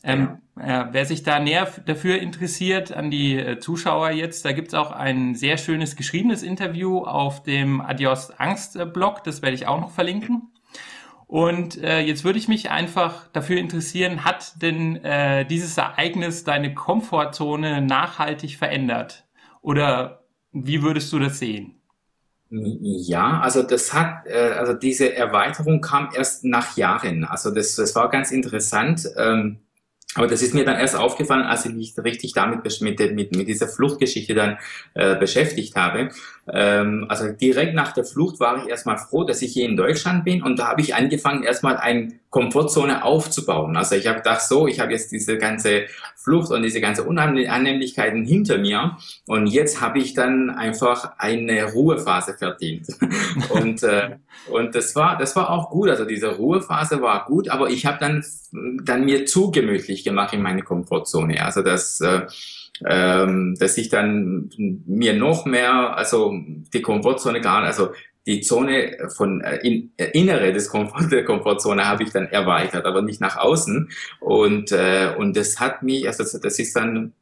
Ähm, 0.05 0.39
äh, 0.61 0.85
wer 0.93 1.07
sich 1.07 1.23
da 1.23 1.41
näher 1.41 1.67
dafür 1.87 2.19
interessiert, 2.19 2.93
an 2.93 3.11
die 3.11 3.37
äh, 3.39 3.59
Zuschauer 3.59 4.11
jetzt, 4.11 4.45
da 4.45 4.53
gibt's 4.53 4.75
auch 4.75 4.93
ein 4.93 5.35
sehr 5.35 5.57
schönes 5.57 5.97
geschriebenes 5.97 6.43
Interview 6.43 6.99
auf 7.01 7.43
dem 7.43 7.81
Adios 7.81 8.31
Angst 8.39 8.77
äh, 8.77 8.85
Blog, 8.85 9.25
das 9.25 9.41
werde 9.41 9.55
ich 9.55 9.67
auch 9.67 9.81
noch 9.81 9.91
verlinken. 9.91 10.53
Und 11.27 11.83
äh, 11.83 12.01
jetzt 12.01 12.23
würde 12.23 12.39
ich 12.39 12.49
mich 12.49 12.71
einfach 12.71 13.29
dafür 13.33 13.57
interessieren, 13.57 14.25
hat 14.25 14.61
denn 14.63 15.03
äh, 15.03 15.47
dieses 15.47 15.77
Ereignis 15.79 16.45
deine 16.45 16.75
Komfortzone 16.75 17.81
nachhaltig 17.81 18.59
verändert? 18.59 19.25
Oder 19.63 20.25
wie 20.53 20.83
würdest 20.83 21.13
du 21.13 21.19
das 21.19 21.39
sehen? 21.39 21.81
Ja, 22.51 23.41
also 23.41 23.63
das 23.63 23.95
hat, 23.95 24.27
äh, 24.27 24.53
also 24.53 24.75
diese 24.75 25.17
Erweiterung 25.17 25.81
kam 25.81 26.11
erst 26.15 26.45
nach 26.45 26.77
Jahren. 26.77 27.25
Also 27.25 27.51
das, 27.51 27.75
das 27.75 27.97
war 27.97 28.11
ganz 28.11 28.31
interessant. 28.31 29.09
Ähm, 29.17 29.64
aber 30.15 30.27
das 30.27 30.43
ist 30.43 30.55
mir 30.55 30.65
dann 30.65 30.79
erst 30.79 30.97
aufgefallen, 30.97 31.43
als 31.43 31.67
ich 31.67 31.73
mich 31.73 31.95
richtig 31.99 32.33
damit 32.33 32.65
mit, 32.81 32.99
mit, 33.15 33.37
mit 33.37 33.49
dieser 33.49 33.69
Fluchtgeschichte 33.69 34.35
dann 34.35 34.59
äh, 34.95 35.17
beschäftigt 35.17 35.75
habe. 35.77 36.11
Ähm, 36.47 37.07
also 37.09 37.33
direkt 37.33 37.75
nach 37.75 37.93
der 37.93 38.05
Flucht 38.05 38.39
war 38.39 38.63
ich 38.63 38.69
erstmal 38.69 38.99
froh, 38.99 39.25
dass 39.25 39.41
ich 39.41 39.53
hier 39.53 39.67
in 39.67 39.77
Deutschland 39.77 40.25
bin 40.25 40.43
und 40.43 40.59
da 40.59 40.69
habe 40.69 40.83
ich 40.83 40.95
angefangen, 40.95 41.43
erstmal 41.43 41.79
eine 41.79 42.13
Komfortzone 42.29 43.05
aufzubauen. 43.05 43.77
Also 43.77 43.95
ich 43.95 44.07
habe 44.07 44.19
gedacht, 44.19 44.43
so, 44.43 44.67
ich 44.67 44.81
habe 44.81 44.93
jetzt 44.93 45.11
diese 45.13 45.39
ganze 45.39 45.85
Flucht 46.17 46.51
und 46.51 46.63
diese 46.63 46.81
ganze 46.81 47.05
Unannehmlichkeiten 47.05 48.25
hinter 48.25 48.59
mir 48.59 48.99
und 49.27 49.47
jetzt 49.47 49.81
habe 49.81 49.99
ich 49.99 50.13
dann 50.13 50.51
einfach 50.51 51.13
eine 51.17 51.73
Ruhephase 51.73 52.35
verdient. 52.35 52.89
und 53.51 53.83
äh, 53.83 54.17
und 54.51 54.75
das 54.75 54.95
war 54.97 55.17
das 55.17 55.37
war 55.37 55.49
auch 55.49 55.71
gut. 55.71 55.89
Also 55.89 56.05
diese 56.05 56.37
Ruhephase 56.37 57.01
war 57.01 57.25
gut, 57.25 57.49
aber 57.49 57.71
ich 57.71 57.87
habe 57.87 57.99
dann 58.01 58.25
dann 58.83 59.05
mir 59.05 59.25
zu 59.27 59.51
gemütlich 59.51 60.05
gemacht 60.05 60.35
in 60.35 60.43
meine 60.43 60.63
Komfortzone. 60.63 61.43
Also 61.43 61.63
das 61.63 62.01
äh, 62.01 62.27
ähm, 62.85 63.57
dass 63.59 63.79
ich 63.79 63.89
dann 63.89 64.51
mir 64.57 65.15
noch 65.15 65.45
mehr, 65.47 65.97
also 65.97 66.35
die 66.73 66.83
Komfortzone 66.83 67.41
gar, 67.41 67.63
also 67.63 67.91
die 68.27 68.41
Zone 68.41 68.97
von 69.15 69.43
äh, 69.43 69.57
in, 69.59 69.93
äh, 69.97 70.11
innere 70.13 70.53
des 70.53 70.69
Komfort, 70.69 71.09
der 71.11 71.25
Komfortzone 71.25 71.87
habe 71.87 72.05
ich 72.05 72.11
dann 72.11 72.27
erweitert, 72.27 72.87
aber 72.87 73.03
nicht 73.03 73.21
nach 73.21 73.37
außen. 73.37 73.91
Und 74.21 74.73
äh, 74.73 75.15
und 75.17 75.37
das 75.37 75.61
hat 75.61 75.83
mich, 75.83 76.07
also 76.07 76.39
das 76.39 76.59
ist 76.59 76.75
dann 76.75 77.13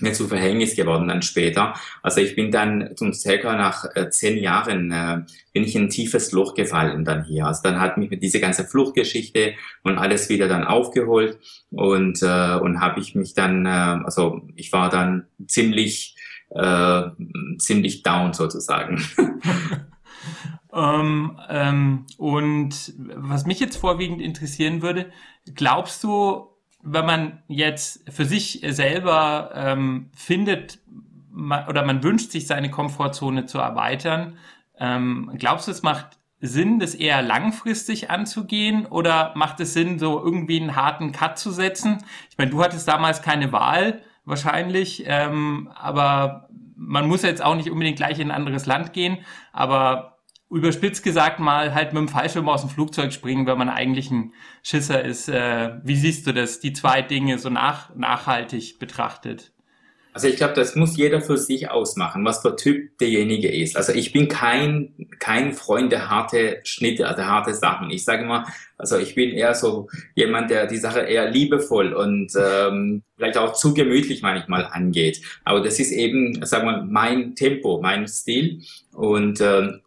mir 0.00 0.12
zu 0.12 0.28
Verhängnis 0.28 0.76
geworden 0.76 1.08
dann 1.08 1.22
später. 1.22 1.74
Also 2.02 2.20
ich 2.20 2.36
bin 2.36 2.50
dann 2.50 2.96
zum 2.96 3.12
circa 3.12 3.56
nach 3.56 3.84
äh, 3.94 4.10
zehn 4.10 4.38
Jahren 4.38 4.90
äh, 4.90 5.22
bin 5.52 5.64
ich 5.64 5.74
in 5.74 5.84
ein 5.84 5.90
tiefes 5.90 6.32
Loch 6.32 6.54
gefallen 6.54 7.04
dann 7.04 7.24
hier. 7.24 7.46
Also 7.46 7.62
dann 7.62 7.80
hat 7.80 7.96
mich 7.96 8.10
diese 8.20 8.40
ganze 8.40 8.64
Fluchtgeschichte 8.64 9.54
und 9.82 9.98
alles 9.98 10.28
wieder 10.28 10.48
dann 10.48 10.64
aufgeholt 10.64 11.38
und 11.70 12.22
äh, 12.22 12.58
und 12.58 12.80
habe 12.80 13.00
ich 13.00 13.14
mich 13.14 13.34
dann, 13.34 13.66
äh, 13.66 13.68
also 13.68 14.42
ich 14.54 14.72
war 14.72 14.90
dann 14.90 15.26
ziemlich 15.46 16.16
äh, 16.50 17.02
ziemlich 17.58 18.02
down 18.02 18.32
sozusagen. 18.32 19.02
ähm, 20.72 21.38
ähm, 21.48 22.06
und 22.18 22.94
was 23.14 23.46
mich 23.46 23.60
jetzt 23.60 23.76
vorwiegend 23.76 24.20
interessieren 24.20 24.82
würde, 24.82 25.10
glaubst 25.54 26.04
du, 26.04 26.55
wenn 26.88 27.06
man 27.06 27.42
jetzt 27.48 28.10
für 28.10 28.24
sich 28.24 28.62
selber 28.68 29.50
ähm, 29.54 30.10
findet 30.14 30.78
man, 31.30 31.66
oder 31.68 31.84
man 31.84 32.02
wünscht 32.02 32.30
sich 32.30 32.46
seine 32.46 32.70
Komfortzone 32.70 33.46
zu 33.46 33.58
erweitern, 33.58 34.38
ähm, 34.78 35.32
glaubst 35.36 35.66
du, 35.66 35.72
es 35.72 35.82
macht 35.82 36.18
Sinn, 36.40 36.78
das 36.78 36.94
eher 36.94 37.22
langfristig 37.22 38.10
anzugehen 38.10 38.86
oder 38.86 39.32
macht 39.34 39.58
es 39.60 39.72
Sinn, 39.72 39.98
so 39.98 40.22
irgendwie 40.22 40.60
einen 40.60 40.76
harten 40.76 41.12
Cut 41.12 41.38
zu 41.38 41.50
setzen? 41.50 41.98
Ich 42.30 42.38
meine, 42.38 42.50
du 42.50 42.62
hattest 42.62 42.86
damals 42.86 43.20
keine 43.20 43.52
Wahl 43.52 44.02
wahrscheinlich, 44.24 45.04
ähm, 45.06 45.70
aber 45.74 46.48
man 46.76 47.08
muss 47.08 47.22
jetzt 47.22 47.42
auch 47.42 47.56
nicht 47.56 47.70
unbedingt 47.70 47.96
gleich 47.96 48.18
in 48.18 48.30
ein 48.30 48.36
anderes 48.36 48.66
Land 48.66 48.92
gehen, 48.92 49.18
aber 49.52 50.15
überspitzt 50.50 51.02
gesagt 51.02 51.40
mal 51.40 51.74
halt 51.74 51.92
mit 51.92 52.00
dem 52.00 52.08
Fallschirm 52.08 52.48
aus 52.48 52.60
dem 52.60 52.70
Flugzeug 52.70 53.12
springen, 53.12 53.46
wenn 53.46 53.58
man 53.58 53.68
eigentlich 53.68 54.10
ein 54.10 54.32
Schisser 54.62 55.04
ist. 55.04 55.28
Äh, 55.28 55.78
wie 55.82 55.96
siehst 55.96 56.26
du 56.26 56.32
das, 56.32 56.60
die 56.60 56.72
zwei 56.72 57.02
Dinge 57.02 57.38
so 57.38 57.50
nach, 57.50 57.94
nachhaltig 57.94 58.78
betrachtet? 58.78 59.52
Also 60.16 60.28
ich 60.28 60.36
glaube, 60.36 60.54
das 60.54 60.74
muss 60.76 60.96
jeder 60.96 61.20
für 61.20 61.36
sich 61.36 61.70
ausmachen, 61.70 62.24
was 62.24 62.40
für 62.40 62.56
Typ 62.56 62.96
derjenige 62.96 63.52
ist. 63.52 63.76
Also 63.76 63.92
ich 63.92 64.12
bin 64.12 64.28
kein, 64.28 64.94
kein 65.18 65.52
Freund 65.52 65.92
der 65.92 66.08
harte 66.08 66.60
Schnitte, 66.64 67.06
also 67.06 67.24
harte 67.24 67.52
Sachen. 67.52 67.90
Ich 67.90 68.02
sage 68.06 68.22
immer, 68.22 68.46
also 68.78 68.96
ich 68.96 69.14
bin 69.14 69.32
eher 69.32 69.54
so 69.54 69.88
jemand, 70.14 70.50
der 70.50 70.68
die 70.68 70.78
Sache 70.78 71.00
eher 71.00 71.30
liebevoll 71.30 71.92
und 71.92 72.32
ähm, 72.34 73.02
vielleicht 73.14 73.36
auch 73.36 73.52
zu 73.52 73.74
gemütlich 73.74 74.22
manchmal 74.22 74.64
angeht. 74.64 75.20
Aber 75.44 75.60
das 75.60 75.78
ist 75.78 75.92
eben, 75.92 76.42
sagen 76.46 76.66
wir, 76.66 76.82
mein 76.88 77.34
Tempo, 77.34 77.82
mein 77.82 78.08
Stil. 78.08 78.62
Und 78.94 79.42
ähm, 79.42 79.82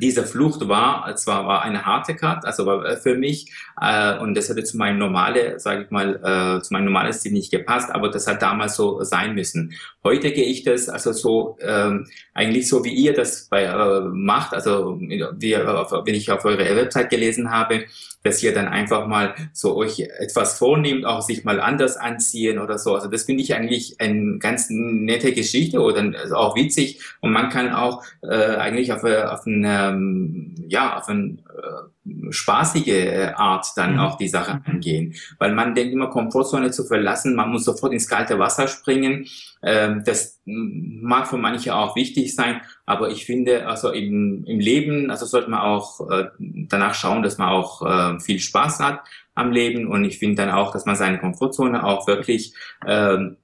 diese 0.00 0.24
Flucht 0.24 0.68
war 0.68 1.14
zwar 1.16 1.46
war 1.46 1.62
eine 1.62 1.84
harte 1.84 2.14
Cut, 2.14 2.44
also 2.44 2.66
war 2.66 2.84
äh, 2.84 2.96
für 2.96 3.14
mich 3.16 3.52
äh, 3.80 4.18
und 4.18 4.34
das 4.36 4.48
hätte 4.48 4.64
zu 4.64 4.76
meinem 4.76 4.98
normale, 4.98 5.58
sage 5.58 5.84
ich 5.84 5.90
mal, 5.90 6.16
äh, 6.16 6.62
zu 6.62 6.72
meinem 6.72 6.86
normalen 6.86 7.12
Stil 7.12 7.32
nicht 7.32 7.50
gepasst, 7.50 7.90
aber 7.90 8.10
das 8.10 8.26
hat 8.26 8.42
damals 8.42 8.76
so 8.76 9.02
sein 9.02 9.34
müssen. 9.34 9.72
Heute 10.04 10.32
gehe 10.32 10.44
ich 10.44 10.64
das 10.64 10.88
also 10.88 11.12
so 11.12 11.58
ähm, 11.60 12.06
eigentlich 12.34 12.68
so 12.68 12.84
wie 12.84 12.92
ihr 12.92 13.14
das 13.14 13.48
bei 13.48 13.64
äh, 13.64 14.00
macht, 14.00 14.54
also 14.54 14.98
wie, 15.00 15.20
wenn 15.20 16.14
ich 16.14 16.30
auf 16.30 16.44
eure 16.44 16.76
Website 16.76 17.10
gelesen 17.10 17.50
habe, 17.50 17.84
dass 18.22 18.42
ihr 18.42 18.52
dann 18.52 18.68
einfach 18.68 19.06
mal 19.06 19.34
so 19.52 19.76
euch 19.76 20.00
etwas 20.00 20.58
vornehmt, 20.58 21.06
auch 21.06 21.22
sich 21.22 21.44
mal 21.44 21.60
anders 21.60 21.96
anziehen 21.96 22.58
oder 22.58 22.78
so. 22.78 22.94
Also 22.94 23.08
das 23.08 23.24
finde 23.24 23.42
ich 23.42 23.54
eigentlich 23.54 24.00
eine 24.00 24.38
ganz 24.38 24.66
nette 24.70 25.32
Geschichte 25.32 25.80
oder 25.80 26.12
also 26.20 26.36
auch 26.36 26.56
witzig 26.56 27.00
und 27.20 27.32
man 27.32 27.48
kann 27.48 27.72
auch 27.72 28.04
äh, 28.22 28.56
eigentlich 28.56 28.92
auf, 28.92 29.04
auf 29.04 29.46
eine, 29.46 29.77
ähm, 29.78 30.54
ja, 30.68 30.96
auf 30.96 31.08
eine 31.08 31.38
äh, 31.38 32.32
spaßige 32.32 32.88
äh, 32.88 33.32
Art 33.34 33.66
dann 33.76 33.94
mhm. 33.94 34.00
auch 34.00 34.16
die 34.16 34.28
Sache 34.28 34.60
angehen. 34.64 35.14
Weil 35.38 35.54
man 35.54 35.74
denkt 35.74 35.92
immer, 35.92 36.08
Komfortzone 36.08 36.70
zu 36.70 36.84
verlassen, 36.84 37.34
man 37.34 37.50
muss 37.50 37.64
sofort 37.64 37.92
ins 37.92 38.08
kalte 38.08 38.38
Wasser 38.38 38.68
springen. 38.68 39.26
Ähm, 39.62 40.02
das 40.04 40.40
mag 40.44 41.26
für 41.26 41.36
manche 41.36 41.74
auch 41.74 41.96
wichtig 41.96 42.34
sein, 42.34 42.60
aber 42.86 43.10
ich 43.10 43.26
finde, 43.26 43.66
also 43.66 43.90
im, 43.90 44.44
im 44.44 44.60
Leben, 44.60 45.10
also 45.10 45.26
sollte 45.26 45.50
man 45.50 45.60
auch 45.60 46.08
äh, 46.10 46.28
danach 46.38 46.94
schauen, 46.94 47.22
dass 47.22 47.38
man 47.38 47.48
auch 47.48 47.82
äh, 47.82 48.20
viel 48.20 48.38
Spaß 48.38 48.80
hat 48.80 49.00
am 49.34 49.50
Leben 49.50 49.88
und 49.88 50.04
ich 50.04 50.18
finde 50.18 50.36
dann 50.36 50.50
auch, 50.50 50.72
dass 50.72 50.86
man 50.86 50.96
seine 50.96 51.18
Komfortzone 51.18 51.84
auch 51.84 52.06
wirklich 52.06 52.54
ähm, 52.86 53.36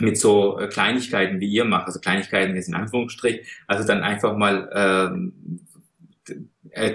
mit 0.00 0.18
so 0.18 0.58
Kleinigkeiten 0.70 1.40
wie 1.40 1.48
ihr 1.48 1.64
macht, 1.64 1.86
also 1.86 2.00
Kleinigkeiten 2.00 2.54
jetzt 2.54 2.68
in 2.68 2.74
Anführungsstrich, 2.74 3.46
also 3.66 3.86
dann 3.86 4.02
einfach 4.02 4.36
mal 4.36 4.70
ähm, 4.72 5.32
äh, 5.44 5.67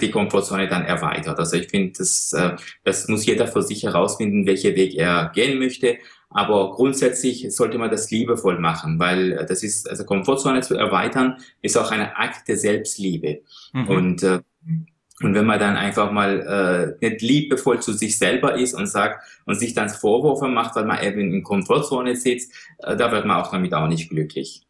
die 0.02 0.12
Komfortzone 0.12 0.68
dann 0.68 0.86
erweitert. 0.86 1.38
Also 1.40 1.58
ich 1.58 1.70
finde, 1.70 1.94
das, 1.98 2.34
äh, 2.34 2.56
das 2.84 3.08
muss 3.08 3.26
jeder 3.26 3.48
für 3.48 3.62
sich 3.62 3.84
herausfinden, 3.84 4.46
welchen 4.46 4.76
Weg 4.76 4.96
er 4.96 5.32
gehen 5.34 5.60
möchte. 5.60 5.98
Aber 6.30 6.72
grundsätzlich 6.72 7.46
sollte 7.56 7.78
man 7.78 7.92
das 7.92 8.10
liebevoll 8.10 8.60
machen, 8.60 8.98
weil 8.98 9.46
das 9.48 9.62
ist, 9.64 9.88
also 9.88 10.04
Komfortzone 10.04 10.62
zu 10.62 10.76
erweitern, 10.76 11.38
ist 11.62 11.78
auch 11.78 11.92
eine 11.92 12.18
Akt 12.18 12.48
der 12.48 12.58
Selbstliebe. 12.58 13.42
Mhm. 13.74 13.88
Und 13.88 14.24
äh, 14.24 14.40
und 15.22 15.36
wenn 15.36 15.46
man 15.46 15.60
dann 15.60 15.78
einfach 15.78 16.12
mal 16.12 16.98
äh, 17.02 17.08
nicht 17.08 17.22
liebevoll 17.22 17.80
zu 17.82 17.94
sich 17.94 18.18
selber 18.18 18.56
ist 18.56 18.74
und 18.74 18.88
sagt 18.88 19.24
und 19.46 19.56
sich 19.56 19.74
dann 19.74 19.90
Vorwürfe 19.90 20.48
macht, 20.48 20.76
weil 20.76 20.86
man 20.86 21.04
eben 21.04 21.32
in 21.32 21.44
Komfortzone 21.44 22.16
sitzt, 22.16 22.52
äh, 22.80 22.98
da 22.98 23.12
wird 23.12 23.26
man 23.26 23.38
auch 23.38 23.52
damit 23.52 23.74
auch 23.74 23.88
nicht 23.88 24.10
glücklich. 24.10 24.64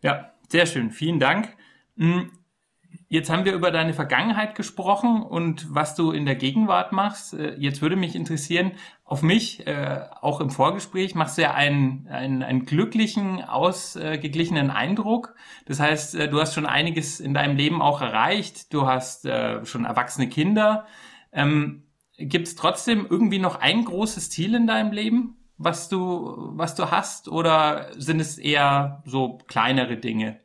Ja, 0.00 0.32
sehr 0.48 0.64
schön. 0.66 0.90
Vielen 0.90 1.20
Dank. 1.20 1.54
Jetzt 3.12 3.28
haben 3.28 3.44
wir 3.44 3.54
über 3.54 3.72
deine 3.72 3.92
Vergangenheit 3.92 4.54
gesprochen 4.54 5.22
und 5.22 5.74
was 5.74 5.96
du 5.96 6.12
in 6.12 6.26
der 6.26 6.36
Gegenwart 6.36 6.92
machst. 6.92 7.34
Äh, 7.34 7.56
jetzt 7.58 7.82
würde 7.82 7.96
mich 7.96 8.14
interessieren, 8.14 8.70
auf 9.04 9.22
mich, 9.22 9.66
äh, 9.66 10.06
auch 10.20 10.40
im 10.40 10.50
Vorgespräch, 10.50 11.16
machst 11.16 11.36
du 11.36 11.42
ja 11.42 11.52
einen, 11.52 12.06
einen, 12.08 12.44
einen 12.44 12.66
glücklichen, 12.66 13.42
ausgeglichenen 13.42 14.70
Eindruck. 14.70 15.34
Das 15.66 15.80
heißt, 15.80 16.14
äh, 16.14 16.28
du 16.28 16.40
hast 16.40 16.54
schon 16.54 16.66
einiges 16.66 17.18
in 17.18 17.34
deinem 17.34 17.56
Leben 17.56 17.82
auch 17.82 18.00
erreicht. 18.00 18.72
Du 18.72 18.86
hast 18.86 19.26
schon 19.64 19.84
erwachsene 19.84 20.28
Kinder. 20.28 20.86
Ähm, 21.32 21.82
Gibt 22.16 22.46
es 22.46 22.54
trotzdem 22.54 23.06
irgendwie 23.10 23.40
noch 23.40 23.56
ein 23.56 23.84
großes 23.84 24.30
Ziel 24.30 24.54
in 24.54 24.68
deinem 24.68 24.92
Leben, 24.92 25.36
was 25.56 25.88
du, 25.88 26.52
was 26.54 26.76
du 26.76 26.92
hast? 26.92 27.28
Oder 27.28 27.88
sind 27.96 28.20
es 28.20 28.38
eher 28.38 29.02
so 29.04 29.38
kleinere 29.48 29.96
Dinge? 29.96 30.38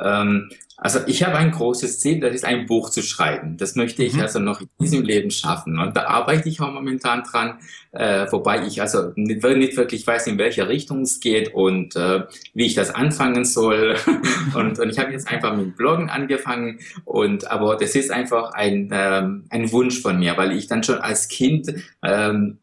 Ähm, 0.00 0.50
also 0.82 1.00
ich 1.06 1.22
habe 1.22 1.36
ein 1.36 1.50
großes 1.50 1.98
Ziel, 1.98 2.20
das 2.20 2.34
ist 2.34 2.46
ein 2.46 2.64
Buch 2.64 2.88
zu 2.88 3.02
schreiben. 3.02 3.58
Das 3.58 3.76
möchte 3.76 4.02
ich 4.02 4.14
mhm. 4.14 4.22
also 4.22 4.38
noch 4.38 4.62
in 4.62 4.68
diesem 4.80 5.02
Leben 5.02 5.30
schaffen. 5.30 5.78
Und 5.78 5.94
da 5.94 6.06
arbeite 6.06 6.48
ich 6.48 6.58
auch 6.62 6.72
momentan 6.72 7.22
dran, 7.22 7.58
äh, 7.92 8.26
wobei 8.30 8.66
ich 8.66 8.80
also 8.80 9.12
nicht, 9.14 9.44
nicht, 9.44 9.76
wirklich 9.76 10.06
weiß, 10.06 10.26
in 10.28 10.38
welche 10.38 10.68
Richtung 10.68 11.02
es 11.02 11.20
geht 11.20 11.52
und 11.52 11.96
äh, 11.96 12.22
wie 12.54 12.64
ich 12.64 12.74
das 12.74 12.94
anfangen 12.94 13.44
soll. 13.44 13.96
und, 14.54 14.78
und 14.78 14.88
ich 14.88 14.98
habe 14.98 15.12
jetzt 15.12 15.30
einfach 15.30 15.54
mit 15.54 15.76
Bloggen 15.76 16.08
angefangen. 16.08 16.80
Und 17.04 17.50
aber 17.50 17.76
das 17.76 17.94
ist 17.94 18.10
einfach 18.10 18.52
ein, 18.52 18.88
ähm, 18.90 19.44
ein 19.50 19.70
Wunsch 19.72 20.00
von 20.00 20.18
mir, 20.18 20.38
weil 20.38 20.52
ich 20.52 20.66
dann 20.66 20.82
schon 20.82 20.98
als 20.98 21.28
Kind 21.28 21.74
ähm, 22.02 22.58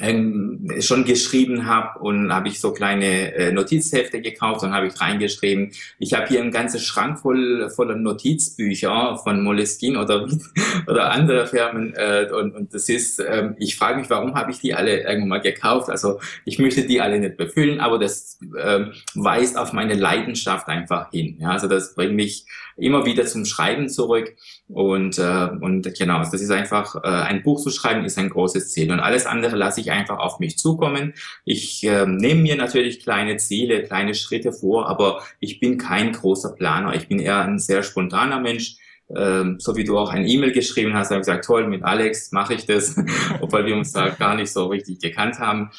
ähm, 0.00 0.68
schon 0.80 1.04
geschrieben 1.04 1.66
habe 1.66 1.98
und 2.00 2.32
habe 2.32 2.48
ich 2.48 2.60
so 2.60 2.72
kleine 2.72 3.34
äh, 3.34 3.52
Notizhefte 3.52 4.20
gekauft 4.20 4.62
und 4.62 4.72
habe 4.72 4.86
ich 4.88 5.00
reingeschrieben. 5.00 5.72
Ich 5.98 6.14
habe 6.14 6.26
hier 6.26 6.40
einen 6.40 6.50
ganzen 6.50 6.80
Schrank 6.80 7.20
voll 7.20 7.70
voller 7.70 7.96
Notizbücher 7.96 9.18
von 9.22 9.42
Moleskine 9.42 10.00
oder 10.00 10.28
oder 10.86 11.10
andere 11.10 11.46
Firmen 11.46 11.94
äh, 11.94 12.28
und, 12.32 12.54
und 12.54 12.74
das 12.74 12.88
ist, 12.88 13.20
ähm, 13.20 13.54
ich 13.58 13.76
frage 13.76 13.98
mich, 13.98 14.10
warum 14.10 14.34
habe 14.34 14.50
ich 14.50 14.60
die 14.60 14.74
alle 14.74 15.02
irgendwann 15.02 15.28
mal 15.28 15.40
gekauft? 15.40 15.90
Also 15.90 16.20
ich 16.44 16.58
möchte 16.58 16.86
die 16.86 17.00
alle 17.00 17.18
nicht 17.18 17.36
befüllen, 17.36 17.80
aber 17.80 17.98
das 17.98 18.38
ähm, 18.60 18.92
weist 19.14 19.56
auf 19.56 19.72
meine 19.72 19.94
Leidenschaft 19.94 20.68
einfach 20.68 21.10
hin. 21.10 21.38
Ja, 21.40 21.50
also 21.50 21.68
das 21.68 21.94
bringt 21.94 22.14
mich 22.14 22.46
immer 22.76 23.06
wieder 23.06 23.24
zum 23.26 23.44
Schreiben 23.44 23.88
zurück 23.88 24.34
und 24.68 25.18
äh, 25.18 25.50
und 25.60 25.92
genau, 25.98 26.20
das 26.20 26.32
ist 26.32 26.50
einfach 26.50 26.96
äh, 26.96 27.08
ein 27.08 27.42
Buch 27.42 27.60
zu 27.60 27.70
schreiben 27.70 28.04
ist 28.04 28.18
ein 28.18 28.30
großes 28.30 28.72
Ziel 28.72 28.90
und 28.90 29.00
alles 29.00 29.26
andere 29.26 29.56
lasse 29.56 29.80
ich 29.80 29.90
einfach 29.90 30.18
auf 30.18 30.38
mich 30.38 30.58
zukommen. 30.58 31.12
Ich 31.44 31.84
äh, 31.84 32.06
nehme 32.06 32.40
mir 32.40 32.56
natürlich 32.56 33.00
kleine 33.00 33.36
Ziele, 33.36 33.82
kleine 33.82 34.14
Schritte 34.14 34.52
vor, 34.52 34.88
aber 34.88 35.22
ich 35.38 35.60
bin 35.60 35.76
kein 35.76 36.12
großer 36.12 36.54
Planer. 36.54 36.94
Ich 36.94 37.08
bin 37.08 37.18
eher 37.18 37.42
ein 37.42 37.58
sehr 37.58 37.82
spontaner 37.82 38.40
Mensch. 38.40 38.76
Ähm, 39.14 39.60
so 39.60 39.76
wie 39.76 39.84
du 39.84 39.98
auch 39.98 40.08
ein 40.08 40.26
E-Mail 40.26 40.52
geschrieben 40.52 40.94
hast, 40.94 41.10
habe 41.10 41.20
ich 41.20 41.26
gesagt, 41.26 41.44
toll, 41.44 41.66
mit 41.66 41.82
Alex 41.82 42.32
mache 42.32 42.54
ich 42.54 42.64
das, 42.64 42.96
obwohl 43.40 43.66
wir 43.66 43.76
uns 43.76 43.92
da 43.92 44.08
gar 44.08 44.34
nicht 44.34 44.50
so 44.50 44.66
richtig 44.66 44.98
gekannt 44.98 45.38
haben. 45.40 45.70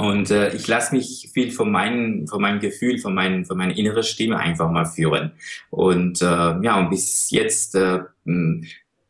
Und 0.00 0.30
äh, 0.30 0.54
ich 0.54 0.66
lasse 0.66 0.94
mich 0.94 1.28
viel 1.34 1.52
von, 1.52 1.70
meinen, 1.70 2.26
von 2.26 2.40
meinem 2.40 2.58
Gefühl, 2.58 2.96
von, 2.98 3.12
meinen, 3.12 3.44
von 3.44 3.58
meiner 3.58 3.76
inneren 3.76 4.02
Stimme 4.02 4.38
einfach 4.38 4.70
mal 4.70 4.86
führen. 4.86 5.32
Und 5.68 6.22
äh, 6.22 6.24
ja, 6.24 6.78
und 6.78 6.88
bis 6.88 7.30
jetzt 7.30 7.74
äh, 7.74 8.00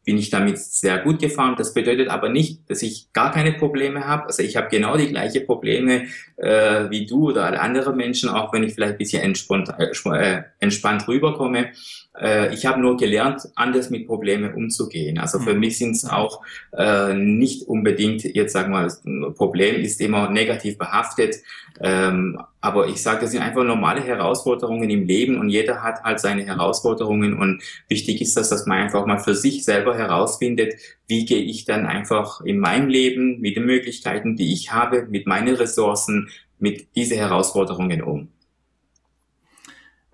bin 0.05 0.17
ich 0.17 0.31
damit 0.31 0.59
sehr 0.59 0.99
gut 0.99 1.19
gefahren. 1.19 1.55
Das 1.59 1.75
bedeutet 1.75 2.09
aber 2.09 2.29
nicht, 2.29 2.69
dass 2.71 2.83
ich 2.83 3.13
gar 3.13 3.31
keine 3.31 3.53
Probleme 3.53 4.07
habe. 4.07 4.27
Also 4.27 4.43
ich 4.43 4.57
habe 4.57 4.69
genau 4.69 4.97
die 4.97 5.09
gleichen 5.09 5.47
Probleme 5.47 6.07
äh, 6.37 6.89
wie 6.91 7.07
du 7.07 7.31
oder 7.31 7.45
alle 7.45 7.61
anderen 7.61 7.97
Menschen, 7.97 8.31
auch 8.31 8.53
wenn 8.53 8.63
ich 8.63 8.75
vielleicht 8.75 8.93
ein 8.93 8.99
bisschen 8.99 9.23
entspannt, 9.23 9.69
äh, 9.79 9.91
äh 10.15 10.43
entspannt 10.59 11.07
rüberkomme. 11.07 11.71
Äh, 12.19 12.53
ich 12.55 12.67
habe 12.67 12.81
nur 12.81 12.97
gelernt, 12.97 13.43
anders 13.55 13.91
mit 13.91 14.07
Problemen 14.07 14.55
umzugehen. 14.55 15.19
Also 15.19 15.39
für 15.39 15.55
mhm. 15.55 15.61
mich 15.61 15.79
sind 15.79 15.97
es 15.97 16.05
auch 16.05 16.43
äh, 16.77 17.15
nicht 17.15 17.69
unbedingt, 17.69 18.25
jetzt 18.25 18.53
sagen 18.53 18.73
wir 18.73 18.89
mal, 19.05 19.33
Problem 19.33 19.77
ist 19.77 20.01
immer 20.01 20.31
negativ 20.31 20.79
behaftet. 20.79 21.37
Ähm, 21.81 22.41
aber 22.61 22.89
ich 22.89 23.03
sage, 23.03 23.23
das 23.23 23.31
sind 23.31 23.43
einfach 23.43 23.65
normale 23.65 24.03
Herausforderungen 24.03 24.91
im 24.91 25.07
Leben 25.07 25.39
und 25.39 25.49
jeder 25.49 25.83
hat 25.83 26.03
halt 26.03 26.21
seine 26.21 26.45
Herausforderungen 26.45 27.35
und 27.39 27.63
wichtig 27.89 28.21
ist 28.21 28.37
das, 28.37 28.51
dass 28.51 28.67
man 28.67 28.83
einfach 28.83 29.07
mal 29.07 29.19
für 29.19 29.35
sich 29.35 29.65
selber 29.65 29.90
herausfindet, 29.95 30.75
wie 31.07 31.25
gehe 31.25 31.43
ich 31.43 31.65
dann 31.65 31.87
einfach 31.87 32.41
in 32.41 32.59
meinem 32.59 32.89
Leben 32.89 33.41
mit 33.41 33.57
den 33.57 33.65
Möglichkeiten, 33.65 34.37
die 34.37 34.53
ich 34.53 34.73
habe, 34.73 35.07
mit 35.09 35.27
meinen 35.27 35.55
Ressourcen, 35.55 36.29
mit 36.59 36.95
diesen 36.97 37.17
Herausforderungen 37.17 38.03
um. 38.03 38.29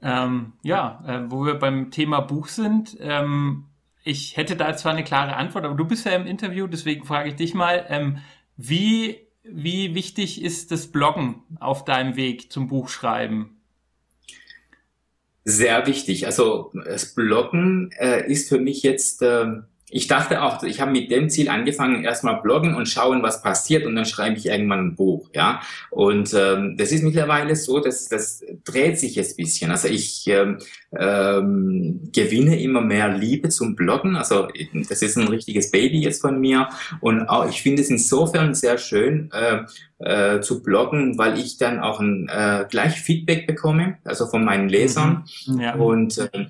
Ähm, 0.02 0.52
ja, 0.62 1.02
äh, 1.06 1.30
wo 1.30 1.44
wir 1.44 1.54
beim 1.54 1.90
Thema 1.90 2.20
Buch 2.20 2.48
sind. 2.48 2.96
Ähm, 3.00 3.64
ich 4.04 4.36
hätte 4.36 4.54
da 4.54 4.76
zwar 4.76 4.92
eine 4.92 5.04
klare 5.04 5.36
Antwort, 5.36 5.64
aber 5.64 5.74
du 5.74 5.84
bist 5.84 6.06
ja 6.06 6.12
im 6.12 6.26
Interview, 6.26 6.68
deswegen 6.68 7.04
frage 7.04 7.30
ich 7.30 7.36
dich 7.36 7.54
mal, 7.54 7.84
ähm, 7.88 8.18
wie, 8.56 9.18
wie 9.42 9.94
wichtig 9.94 10.42
ist 10.42 10.70
das 10.70 10.86
Bloggen 10.86 11.42
auf 11.58 11.84
deinem 11.84 12.14
Weg 12.14 12.52
zum 12.52 12.68
Buchschreiben? 12.68 13.55
Sehr 15.48 15.86
wichtig. 15.86 16.26
Also 16.26 16.72
das 16.84 17.14
Bloggen 17.14 17.92
äh, 17.92 18.28
ist 18.28 18.48
für 18.48 18.58
mich 18.58 18.82
jetzt 18.82 19.22
ähm, 19.22 19.66
ich 19.88 20.08
dachte 20.08 20.42
auch, 20.42 20.64
ich 20.64 20.80
habe 20.80 20.90
mit 20.90 21.12
dem 21.12 21.30
Ziel 21.30 21.48
angefangen, 21.48 22.02
erstmal 22.02 22.40
bloggen 22.42 22.74
und 22.74 22.88
schauen, 22.88 23.22
was 23.22 23.40
passiert 23.40 23.86
und 23.86 23.94
dann 23.94 24.04
schreibe 24.04 24.36
ich 24.36 24.46
irgendwann 24.46 24.88
ein 24.88 24.96
Buch, 24.96 25.28
ja. 25.32 25.60
Und 25.90 26.34
ähm, 26.34 26.76
das 26.76 26.90
ist 26.90 27.04
mittlerweile 27.04 27.54
so, 27.54 27.78
dass 27.78 28.08
das 28.08 28.44
dreht 28.64 28.98
sich 28.98 29.14
jetzt 29.14 29.36
bisschen. 29.36 29.70
Also 29.70 29.86
ich 29.86 30.26
ähm, 30.26 30.58
ähm, 30.96 32.10
gewinne 32.12 32.60
immer 32.60 32.80
mehr 32.80 33.16
Liebe 33.16 33.48
zum 33.48 33.76
Bloggen. 33.76 34.16
Also 34.16 34.48
das 34.88 35.02
ist 35.02 35.16
ein 35.16 35.28
richtiges 35.28 35.70
Baby 35.70 36.00
jetzt 36.00 36.20
von 36.20 36.40
mir 36.40 36.68
und 37.00 37.28
auch 37.28 37.48
ich 37.48 37.62
finde 37.62 37.82
es 37.82 37.90
insofern 37.90 38.54
sehr 38.54 38.78
schön. 38.78 39.30
Äh, 39.32 39.66
äh, 39.98 40.40
zu 40.40 40.62
bloggen, 40.62 41.16
weil 41.16 41.38
ich 41.38 41.56
dann 41.56 41.80
auch 41.80 42.00
ein, 42.00 42.28
äh, 42.28 42.66
gleich 42.68 43.00
Feedback 43.00 43.46
bekomme, 43.46 43.96
also 44.04 44.26
von 44.26 44.44
meinen 44.44 44.68
Lesern. 44.68 45.24
Mhm. 45.46 45.60
Ja. 45.60 45.74
Und 45.74 46.18
äh, 46.18 46.46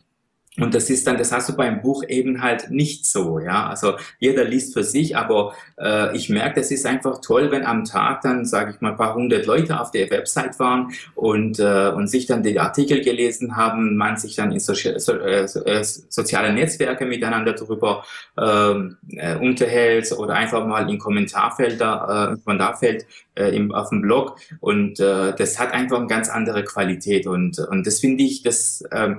und 0.58 0.74
das 0.74 0.88
ist 0.88 1.06
dann, 1.06 1.18
das 1.18 1.32
hast 1.32 1.50
du 1.50 1.56
beim 1.56 1.82
Buch 1.82 2.02
eben 2.08 2.42
halt 2.42 2.70
nicht 2.70 3.04
so, 3.04 3.38
ja. 3.38 3.68
Also 3.68 3.96
jeder 4.18 4.44
liest 4.44 4.72
für 4.72 4.84
sich, 4.84 5.16
aber 5.16 5.54
äh, 5.78 6.16
ich 6.16 6.30
merke, 6.30 6.60
das 6.60 6.70
ist 6.70 6.86
einfach 6.86 7.20
toll, 7.20 7.50
wenn 7.50 7.64
am 7.64 7.84
Tag 7.84 8.22
dann, 8.22 8.46
sage 8.46 8.72
ich 8.74 8.80
mal, 8.80 8.92
ein 8.92 8.96
paar 8.96 9.14
hundert 9.14 9.44
Leute 9.44 9.78
auf 9.78 9.90
der 9.90 10.10
Website 10.10 10.58
waren 10.58 10.92
und 11.14 11.58
äh, 11.58 11.92
und 11.94 12.08
sich 12.08 12.26
dann 12.26 12.42
die 12.42 12.58
Artikel 12.58 13.02
gelesen 13.02 13.56
haben, 13.56 13.96
man 13.96 14.16
sich 14.16 14.34
dann 14.36 14.50
in 14.50 14.60
so, 14.60 14.72
so, 14.72 15.12
äh, 15.12 15.46
soziale 15.46 16.52
Netzwerke 16.52 17.04
miteinander 17.04 17.52
darüber 17.52 18.04
ähm, 18.38 18.96
äh, 19.10 19.36
unterhält 19.36 20.10
oder 20.12 20.34
einfach 20.34 20.66
mal 20.66 20.88
in 20.88 20.98
Kommentarfelder, 20.98 22.32
äh, 22.32 22.42
Kommentarfeld 22.42 23.06
äh, 23.34 23.54
im, 23.54 23.72
auf 23.72 23.90
dem 23.90 24.00
Blog 24.00 24.38
und 24.60 25.00
äh, 25.00 25.34
das 25.36 25.58
hat 25.58 25.72
einfach 25.72 25.98
eine 25.98 26.06
ganz 26.06 26.30
andere 26.30 26.64
Qualität 26.64 27.26
und 27.26 27.58
und 27.58 27.86
das 27.86 28.00
finde 28.00 28.24
ich, 28.24 28.42
das 28.42 28.82
äh, 28.90 29.16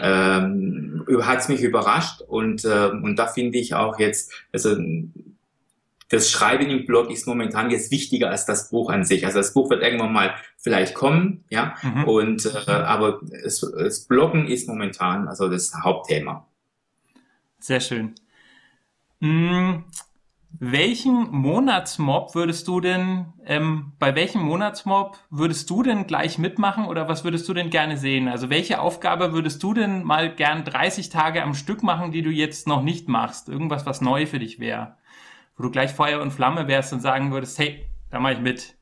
ähm, 0.00 1.04
hat 1.22 1.40
es 1.40 1.48
mich 1.48 1.62
überrascht 1.62 2.22
und, 2.22 2.64
äh, 2.64 2.90
und 2.90 3.16
da 3.16 3.26
finde 3.26 3.58
ich 3.58 3.74
auch 3.74 3.98
jetzt, 3.98 4.32
also 4.52 4.76
das 6.10 6.30
Schreiben 6.30 6.68
im 6.68 6.86
Blog 6.86 7.10
ist 7.10 7.26
momentan 7.26 7.70
jetzt 7.70 7.90
wichtiger 7.90 8.30
als 8.30 8.44
das 8.44 8.70
Buch 8.70 8.90
an 8.90 9.04
sich. 9.04 9.24
Also 9.24 9.38
das 9.38 9.54
Buch 9.54 9.70
wird 9.70 9.82
irgendwann 9.82 10.12
mal 10.12 10.34
vielleicht 10.58 10.94
kommen, 10.94 11.44
ja, 11.50 11.76
mhm. 11.82 12.04
und 12.04 12.46
äh, 12.46 12.70
aber 12.70 13.20
es, 13.44 13.60
das 13.60 14.00
Bloggen 14.06 14.46
ist 14.46 14.68
momentan 14.68 15.28
also 15.28 15.48
das 15.48 15.72
Hauptthema. 15.82 16.46
Sehr 17.60 17.80
schön. 17.80 18.14
Hm, 19.20 19.84
welchen 20.58 21.30
Monatsmob 21.30 22.34
würdest 22.34 22.66
du 22.68 22.80
denn, 22.80 23.32
ähm, 23.46 23.92
bei 23.98 24.14
welchem 24.14 24.42
Monatsmob 24.42 25.18
würdest 25.30 25.70
du 25.70 25.82
denn 25.82 26.06
gleich 26.06 26.38
mitmachen 26.38 26.86
oder 26.86 27.08
was 27.08 27.24
würdest 27.24 27.48
du 27.48 27.54
denn 27.54 27.70
gerne 27.70 27.96
sehen? 27.96 28.28
Also 28.28 28.50
welche 28.50 28.80
Aufgabe 28.80 29.32
würdest 29.32 29.62
du 29.62 29.74
denn 29.74 30.02
mal 30.02 30.34
gern 30.34 30.64
30 30.64 31.08
Tage 31.08 31.42
am 31.42 31.54
Stück 31.54 31.82
machen, 31.82 32.10
die 32.10 32.22
du 32.22 32.30
jetzt 32.30 32.66
noch 32.66 32.82
nicht 32.82 33.08
machst? 33.08 33.48
Irgendwas, 33.48 33.86
was 33.86 34.00
neu 34.00 34.26
für 34.26 34.38
dich 34.38 34.58
wäre? 34.58 34.96
Wo 35.56 35.62
du 35.62 35.70
gleich 35.70 35.92
Feuer 35.92 36.20
und 36.20 36.32
Flamme 36.32 36.66
wärst 36.68 36.92
und 36.92 37.00
sagen 37.00 37.32
würdest, 37.32 37.58
hey, 37.58 37.86
da 38.10 38.18
mache 38.18 38.34
ich 38.34 38.40
mit. 38.40 38.79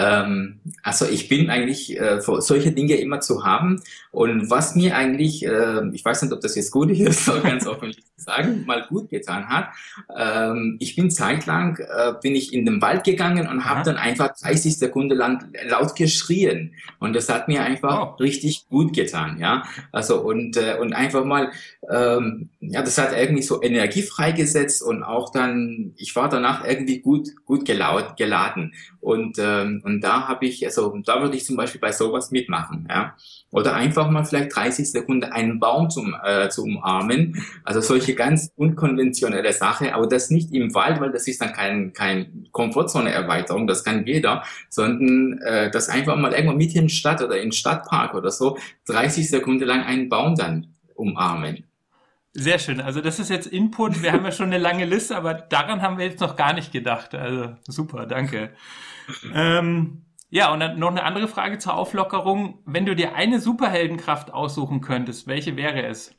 Ähm, 0.00 0.60
also 0.82 1.06
ich 1.06 1.28
bin 1.28 1.50
eigentlich 1.50 1.98
äh, 1.98 2.20
für 2.20 2.40
solche 2.40 2.72
Dinge 2.72 2.94
immer 2.94 3.20
zu 3.20 3.44
haben. 3.44 3.82
Und 4.12 4.50
was 4.50 4.74
mir 4.74 4.96
eigentlich, 4.96 5.44
äh, 5.44 5.88
ich 5.92 6.04
weiß 6.04 6.22
nicht, 6.22 6.32
ob 6.32 6.40
das 6.40 6.56
jetzt 6.56 6.70
gut 6.70 6.90
ist, 6.90 7.24
so 7.24 7.40
ganz 7.40 7.66
offen 7.66 7.94
sagen, 8.16 8.64
mal 8.66 8.86
gut 8.88 9.10
getan 9.10 9.48
hat. 9.48 9.68
Ähm, 10.16 10.76
ich 10.80 10.96
bin 10.96 11.10
zeitlang, 11.10 11.78
äh, 11.78 12.12
bin 12.22 12.34
ich 12.34 12.52
in 12.52 12.64
den 12.64 12.80
Wald 12.82 13.04
gegangen 13.04 13.48
und 13.48 13.64
habe 13.64 13.82
dann 13.82 13.96
einfach 13.96 14.34
30 14.40 14.78
Sekunden 14.78 15.16
lang 15.16 15.52
laut 15.68 15.96
geschrien. 15.96 16.74
Und 16.98 17.14
das 17.14 17.28
hat 17.28 17.48
mir 17.48 17.62
einfach 17.62 18.14
oh. 18.14 18.22
richtig 18.22 18.68
gut 18.68 18.94
getan, 18.94 19.38
ja. 19.38 19.64
Also 19.92 20.20
und, 20.20 20.56
äh, 20.56 20.76
und 20.80 20.92
einfach 20.92 21.24
mal, 21.24 21.50
ähm, 21.90 22.50
ja, 22.60 22.82
das 22.82 22.98
hat 22.98 23.12
irgendwie 23.16 23.42
so 23.42 23.60
Energie 23.62 24.02
freigesetzt 24.02 24.82
und 24.82 25.02
auch 25.02 25.32
dann, 25.32 25.92
ich 25.96 26.14
war 26.14 26.28
danach 26.28 26.64
irgendwie 26.64 27.00
gut, 27.00 27.28
gut 27.44 27.64
gelaut, 27.64 28.16
geladen. 28.16 28.74
Und, 29.00 29.38
ähm, 29.40 29.82
und 29.84 30.00
da 30.00 30.28
habe 30.28 30.46
ich, 30.46 30.64
also 30.64 30.96
da 31.04 31.20
würde 31.20 31.36
ich 31.36 31.44
zum 31.44 31.56
Beispiel 31.56 31.80
bei 31.80 31.90
sowas 31.90 32.30
mitmachen, 32.30 32.86
ja. 32.88 33.16
Oder 33.50 33.74
einfach 33.74 34.08
mal 34.08 34.24
vielleicht 34.24 34.54
30 34.54 34.92
Sekunden 34.92 35.24
einen 35.24 35.58
Baum 35.58 35.90
zum, 35.90 36.14
äh, 36.22 36.48
zu 36.48 36.62
umarmen. 36.62 37.44
Also 37.64 37.80
solche 37.80 38.14
ganz 38.14 38.52
unkonventionelle 38.54 39.52
Sache, 39.52 39.92
aber 39.92 40.06
das 40.06 40.30
nicht 40.30 40.52
im 40.52 40.72
Wald, 40.74 41.00
weil 41.00 41.10
das 41.10 41.26
ist 41.26 41.40
dann 41.40 41.52
kein, 41.52 41.92
kein 41.92 42.46
Komfortzone-Erweiterung, 42.52 43.66
das 43.66 43.82
kann 43.82 44.06
jeder, 44.06 44.44
sondern 44.68 45.38
äh, 45.38 45.70
das 45.72 45.88
einfach 45.88 46.16
mal 46.16 46.32
irgendwo 46.32 46.54
mit 46.56 46.76
in 46.76 46.88
Stadt 46.88 47.20
oder 47.20 47.40
in 47.40 47.50
Stadtpark 47.50 48.14
oder 48.14 48.30
so, 48.30 48.56
30 48.86 49.28
Sekunden 49.28 49.64
lang 49.64 49.82
einen 49.82 50.08
Baum 50.08 50.36
dann 50.36 50.76
umarmen. 50.94 51.69
Sehr 52.32 52.60
schön. 52.60 52.80
Also 52.80 53.00
das 53.00 53.18
ist 53.18 53.28
jetzt 53.28 53.46
Input. 53.46 54.02
Wir 54.02 54.12
haben 54.12 54.24
ja 54.24 54.30
schon 54.30 54.46
eine 54.46 54.58
lange 54.58 54.84
Liste, 54.84 55.16
aber 55.16 55.34
daran 55.34 55.82
haben 55.82 55.98
wir 55.98 56.06
jetzt 56.06 56.20
noch 56.20 56.36
gar 56.36 56.52
nicht 56.52 56.72
gedacht. 56.72 57.14
Also 57.14 57.56
super, 57.66 58.06
danke. 58.06 58.54
Ähm, 59.34 60.04
ja, 60.28 60.52
und 60.52 60.60
dann 60.60 60.78
noch 60.78 60.90
eine 60.90 61.02
andere 61.02 61.26
Frage 61.26 61.58
zur 61.58 61.74
Auflockerung. 61.74 62.62
Wenn 62.64 62.86
du 62.86 62.94
dir 62.94 63.14
eine 63.16 63.40
Superheldenkraft 63.40 64.32
aussuchen 64.32 64.80
könntest, 64.80 65.26
welche 65.26 65.56
wäre 65.56 65.84
es? 65.86 66.14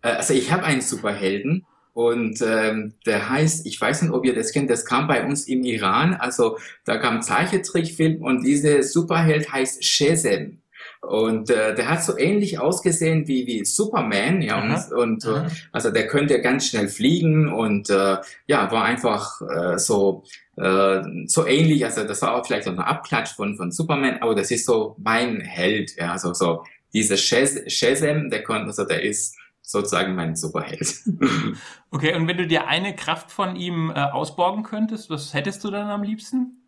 Äh, 0.00 0.12
also 0.12 0.32
ich 0.32 0.50
habe 0.50 0.64
einen 0.64 0.80
Superhelden 0.80 1.66
und 1.92 2.40
ähm, 2.40 2.94
der 3.04 3.28
heißt, 3.28 3.66
ich 3.66 3.78
weiß 3.78 4.00
nicht, 4.00 4.12
ob 4.12 4.24
ihr 4.24 4.34
das 4.34 4.52
kennt, 4.52 4.70
das 4.70 4.86
kam 4.86 5.08
bei 5.08 5.26
uns 5.26 5.46
im 5.46 5.62
Iran. 5.62 6.14
Also 6.14 6.58
da 6.86 6.96
kam 6.96 7.20
Zeichentrickfilm 7.20 8.22
und 8.22 8.44
dieser 8.44 8.82
Superheld 8.82 9.52
heißt 9.52 9.84
Shazam. 9.84 10.61
Und 11.02 11.50
äh, 11.50 11.74
der 11.74 11.90
hat 11.90 12.04
so 12.04 12.16
ähnlich 12.16 12.60
ausgesehen 12.60 13.26
wie, 13.26 13.44
wie 13.46 13.64
Superman, 13.64 14.40
ja, 14.40 14.62
und, 14.62 14.92
und 14.92 15.24
äh, 15.24 15.48
also 15.72 15.90
der 15.90 16.06
könnte 16.06 16.40
ganz 16.40 16.68
schnell 16.68 16.86
fliegen 16.86 17.52
und 17.52 17.90
äh, 17.90 18.18
ja, 18.46 18.70
war 18.70 18.84
einfach 18.84 19.40
äh, 19.42 19.78
so 19.78 20.22
äh, 20.56 21.02
so 21.26 21.44
ähnlich, 21.44 21.84
also 21.84 22.04
das 22.04 22.22
war 22.22 22.36
auch 22.36 22.46
vielleicht 22.46 22.68
auch 22.68 22.72
ein 22.72 22.78
Abklatsch 22.78 23.34
von, 23.34 23.56
von 23.56 23.72
Superman, 23.72 24.18
aber 24.20 24.36
das 24.36 24.52
ist 24.52 24.64
so 24.64 24.94
mein 24.98 25.40
Held, 25.40 25.96
ja, 25.96 26.16
so, 26.18 26.34
so 26.34 26.64
dieser 26.92 27.16
Shazam, 27.16 28.30
der 28.30 28.42
konnte, 28.44 28.66
also 28.66 28.84
der 28.84 29.02
ist 29.02 29.36
sozusagen 29.60 30.14
mein 30.14 30.36
Superheld. 30.36 30.94
Okay, 31.94 32.14
und 32.14 32.26
wenn 32.26 32.38
du 32.38 32.46
dir 32.46 32.68
eine 32.68 32.96
Kraft 32.96 33.30
von 33.30 33.54
ihm 33.54 33.90
äh, 33.90 33.94
ausborgen 33.94 34.62
könntest, 34.62 35.10
was 35.10 35.34
hättest 35.34 35.62
du 35.62 35.70
dann 35.70 35.90
am 35.90 36.02
liebsten? 36.02 36.62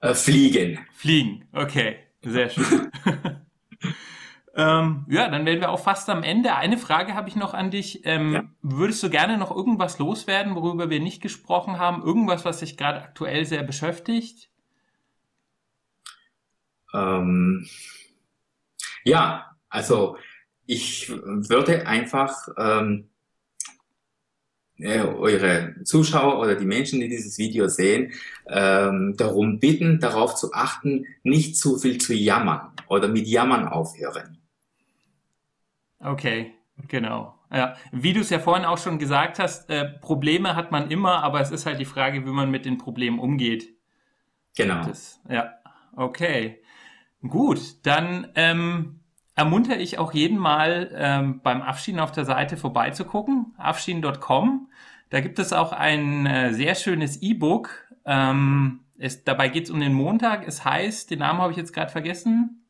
Äh, 0.00 0.12
fliegen. 0.14 0.80
Fliegen, 0.92 1.44
okay, 1.52 1.98
sehr 2.22 2.50
schön. 2.50 2.90
Ähm, 4.58 5.06
ja, 5.08 5.28
dann 5.28 5.46
werden 5.46 5.60
wir 5.60 5.70
auch 5.70 5.78
fast 5.78 6.10
am 6.10 6.24
Ende. 6.24 6.56
Eine 6.56 6.78
Frage 6.78 7.14
habe 7.14 7.28
ich 7.28 7.36
noch 7.36 7.54
an 7.54 7.70
dich. 7.70 8.04
Ähm, 8.04 8.34
ja. 8.34 8.44
Würdest 8.60 9.00
du 9.04 9.08
gerne 9.08 9.38
noch 9.38 9.54
irgendwas 9.54 10.00
loswerden, 10.00 10.56
worüber 10.56 10.90
wir 10.90 10.98
nicht 10.98 11.22
gesprochen 11.22 11.78
haben? 11.78 12.02
Irgendwas, 12.02 12.44
was 12.44 12.58
dich 12.58 12.76
gerade 12.76 13.00
aktuell 13.00 13.44
sehr 13.44 13.62
beschäftigt? 13.62 14.50
Ähm, 16.92 17.68
ja, 19.04 19.56
also 19.68 20.16
ich 20.66 21.08
würde 21.08 21.86
einfach 21.86 22.48
ähm, 22.58 23.10
äh, 24.78 25.00
eure 25.00 25.74
Zuschauer 25.84 26.38
oder 26.38 26.54
die 26.54 26.64
Menschen, 26.64 27.00
die 27.00 27.08
dieses 27.08 27.38
Video 27.38 27.68
sehen, 27.68 28.12
ähm, 28.48 29.14
darum 29.16 29.58
bitten, 29.58 30.00
darauf 30.00 30.34
zu 30.34 30.52
achten, 30.52 31.06
nicht 31.22 31.56
zu 31.56 31.78
viel 31.78 31.98
zu 31.98 32.14
jammern 32.14 32.72
oder 32.88 33.08
mit 33.08 33.26
Jammern 33.26 33.66
aufhören. 33.66 34.38
Okay, 36.00 36.54
genau. 36.86 37.34
Ja, 37.52 37.76
wie 37.92 38.12
du 38.12 38.20
es 38.20 38.30
ja 38.30 38.38
vorhin 38.38 38.66
auch 38.66 38.78
schon 38.78 38.98
gesagt 38.98 39.38
hast, 39.38 39.70
äh, 39.70 39.86
Probleme 40.00 40.54
hat 40.54 40.70
man 40.70 40.90
immer, 40.90 41.22
aber 41.22 41.40
es 41.40 41.50
ist 41.50 41.66
halt 41.66 41.80
die 41.80 41.86
Frage, 41.86 42.24
wie 42.26 42.30
man 42.30 42.50
mit 42.50 42.66
den 42.66 42.78
Problemen 42.78 43.18
umgeht. 43.18 43.70
Genau. 44.56 44.84
Das, 44.84 45.20
ja, 45.28 45.54
okay. 45.96 46.62
Gut, 47.26 47.86
dann 47.86 48.28
ähm, 48.34 49.00
ermuntere 49.34 49.78
ich 49.78 49.98
auch 49.98 50.12
jeden 50.12 50.38
mal 50.38 50.90
ähm, 50.94 51.40
beim 51.42 51.62
Afschieden 51.62 52.00
auf 52.00 52.12
der 52.12 52.24
Seite 52.24 52.56
vorbeizugucken, 52.56 53.54
afschieden.com. 53.56 54.67
Da 55.10 55.20
gibt 55.20 55.38
es 55.38 55.52
auch 55.52 55.72
ein 55.72 56.26
äh, 56.26 56.52
sehr 56.52 56.74
schönes 56.74 57.22
E-Book. 57.22 57.70
Ähm, 58.04 58.80
es, 58.98 59.24
dabei 59.24 59.48
geht 59.48 59.64
es 59.64 59.70
um 59.70 59.80
den 59.80 59.94
Montag. 59.94 60.46
Es 60.46 60.64
heißt, 60.64 61.10
den 61.10 61.20
Namen 61.20 61.40
habe 61.40 61.52
ich 61.52 61.56
jetzt 61.56 61.72
gerade 61.72 61.90
vergessen. 61.90 62.66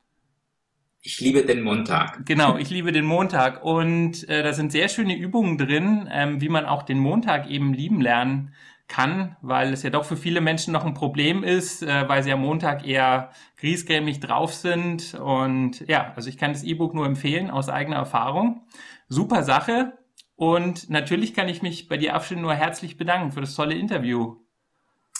Ich 1.00 1.20
liebe 1.20 1.44
den 1.44 1.62
Montag. 1.62 2.26
Genau, 2.26 2.58
ich 2.58 2.70
liebe 2.70 2.92
den 2.92 3.04
Montag. 3.04 3.64
Und 3.64 4.28
äh, 4.28 4.42
da 4.42 4.52
sind 4.52 4.72
sehr 4.72 4.88
schöne 4.88 5.16
Übungen 5.16 5.58
drin, 5.58 6.08
ähm, 6.12 6.40
wie 6.40 6.48
man 6.48 6.66
auch 6.66 6.82
den 6.82 6.98
Montag 6.98 7.48
eben 7.48 7.72
lieben 7.72 8.00
lernen 8.00 8.52
kann, 8.88 9.36
weil 9.42 9.72
es 9.72 9.82
ja 9.82 9.90
doch 9.90 10.04
für 10.04 10.16
viele 10.16 10.40
Menschen 10.40 10.72
noch 10.72 10.84
ein 10.84 10.94
Problem 10.94 11.44
ist, 11.44 11.82
äh, 11.82 12.08
weil 12.08 12.22
sie 12.22 12.32
am 12.32 12.40
Montag 12.40 12.86
eher 12.86 13.30
griesgrämig 13.58 14.20
drauf 14.20 14.54
sind. 14.54 15.14
Und 15.14 15.86
ja, 15.88 16.12
also 16.16 16.28
ich 16.28 16.38
kann 16.38 16.52
das 16.52 16.64
E-Book 16.64 16.94
nur 16.94 17.06
empfehlen 17.06 17.50
aus 17.50 17.68
eigener 17.68 17.96
Erfahrung. 17.96 18.62
Super 19.08 19.42
Sache. 19.42 19.92
Und 20.38 20.88
natürlich 20.88 21.34
kann 21.34 21.48
ich 21.48 21.62
mich 21.62 21.88
bei 21.88 21.96
dir, 21.96 22.14
Afshin, 22.14 22.40
nur 22.40 22.54
herzlich 22.54 22.96
bedanken 22.96 23.32
für 23.32 23.40
das 23.40 23.56
tolle 23.56 23.74
Interview. 23.74 24.36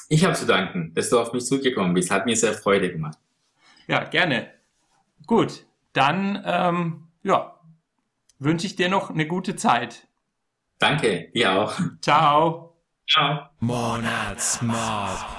Ich 0.08 0.24
habe 0.24 0.34
zu 0.34 0.46
danken, 0.46 0.94
dass 0.94 1.10
du 1.10 1.18
auf 1.18 1.32
mich 1.32 1.44
zugekommen 1.44 1.92
bist. 1.92 2.12
Hat 2.12 2.24
mir 2.24 2.36
sehr 2.36 2.54
Freude 2.54 2.92
gemacht. 2.92 3.18
Ja, 3.88 4.04
gerne. 4.04 4.48
Gut, 5.26 5.66
dann 5.92 6.40
ähm, 6.46 7.08
ja, 7.24 7.58
wünsche 8.38 8.68
ich 8.68 8.76
dir 8.76 8.88
noch 8.88 9.10
eine 9.10 9.26
gute 9.26 9.56
Zeit. 9.56 10.06
Danke, 10.78 11.32
dir 11.34 11.50
auch. 11.50 11.74
Ciao. 12.00 12.76
Ciao. 13.08 13.48
Monatsmob. 13.58 15.37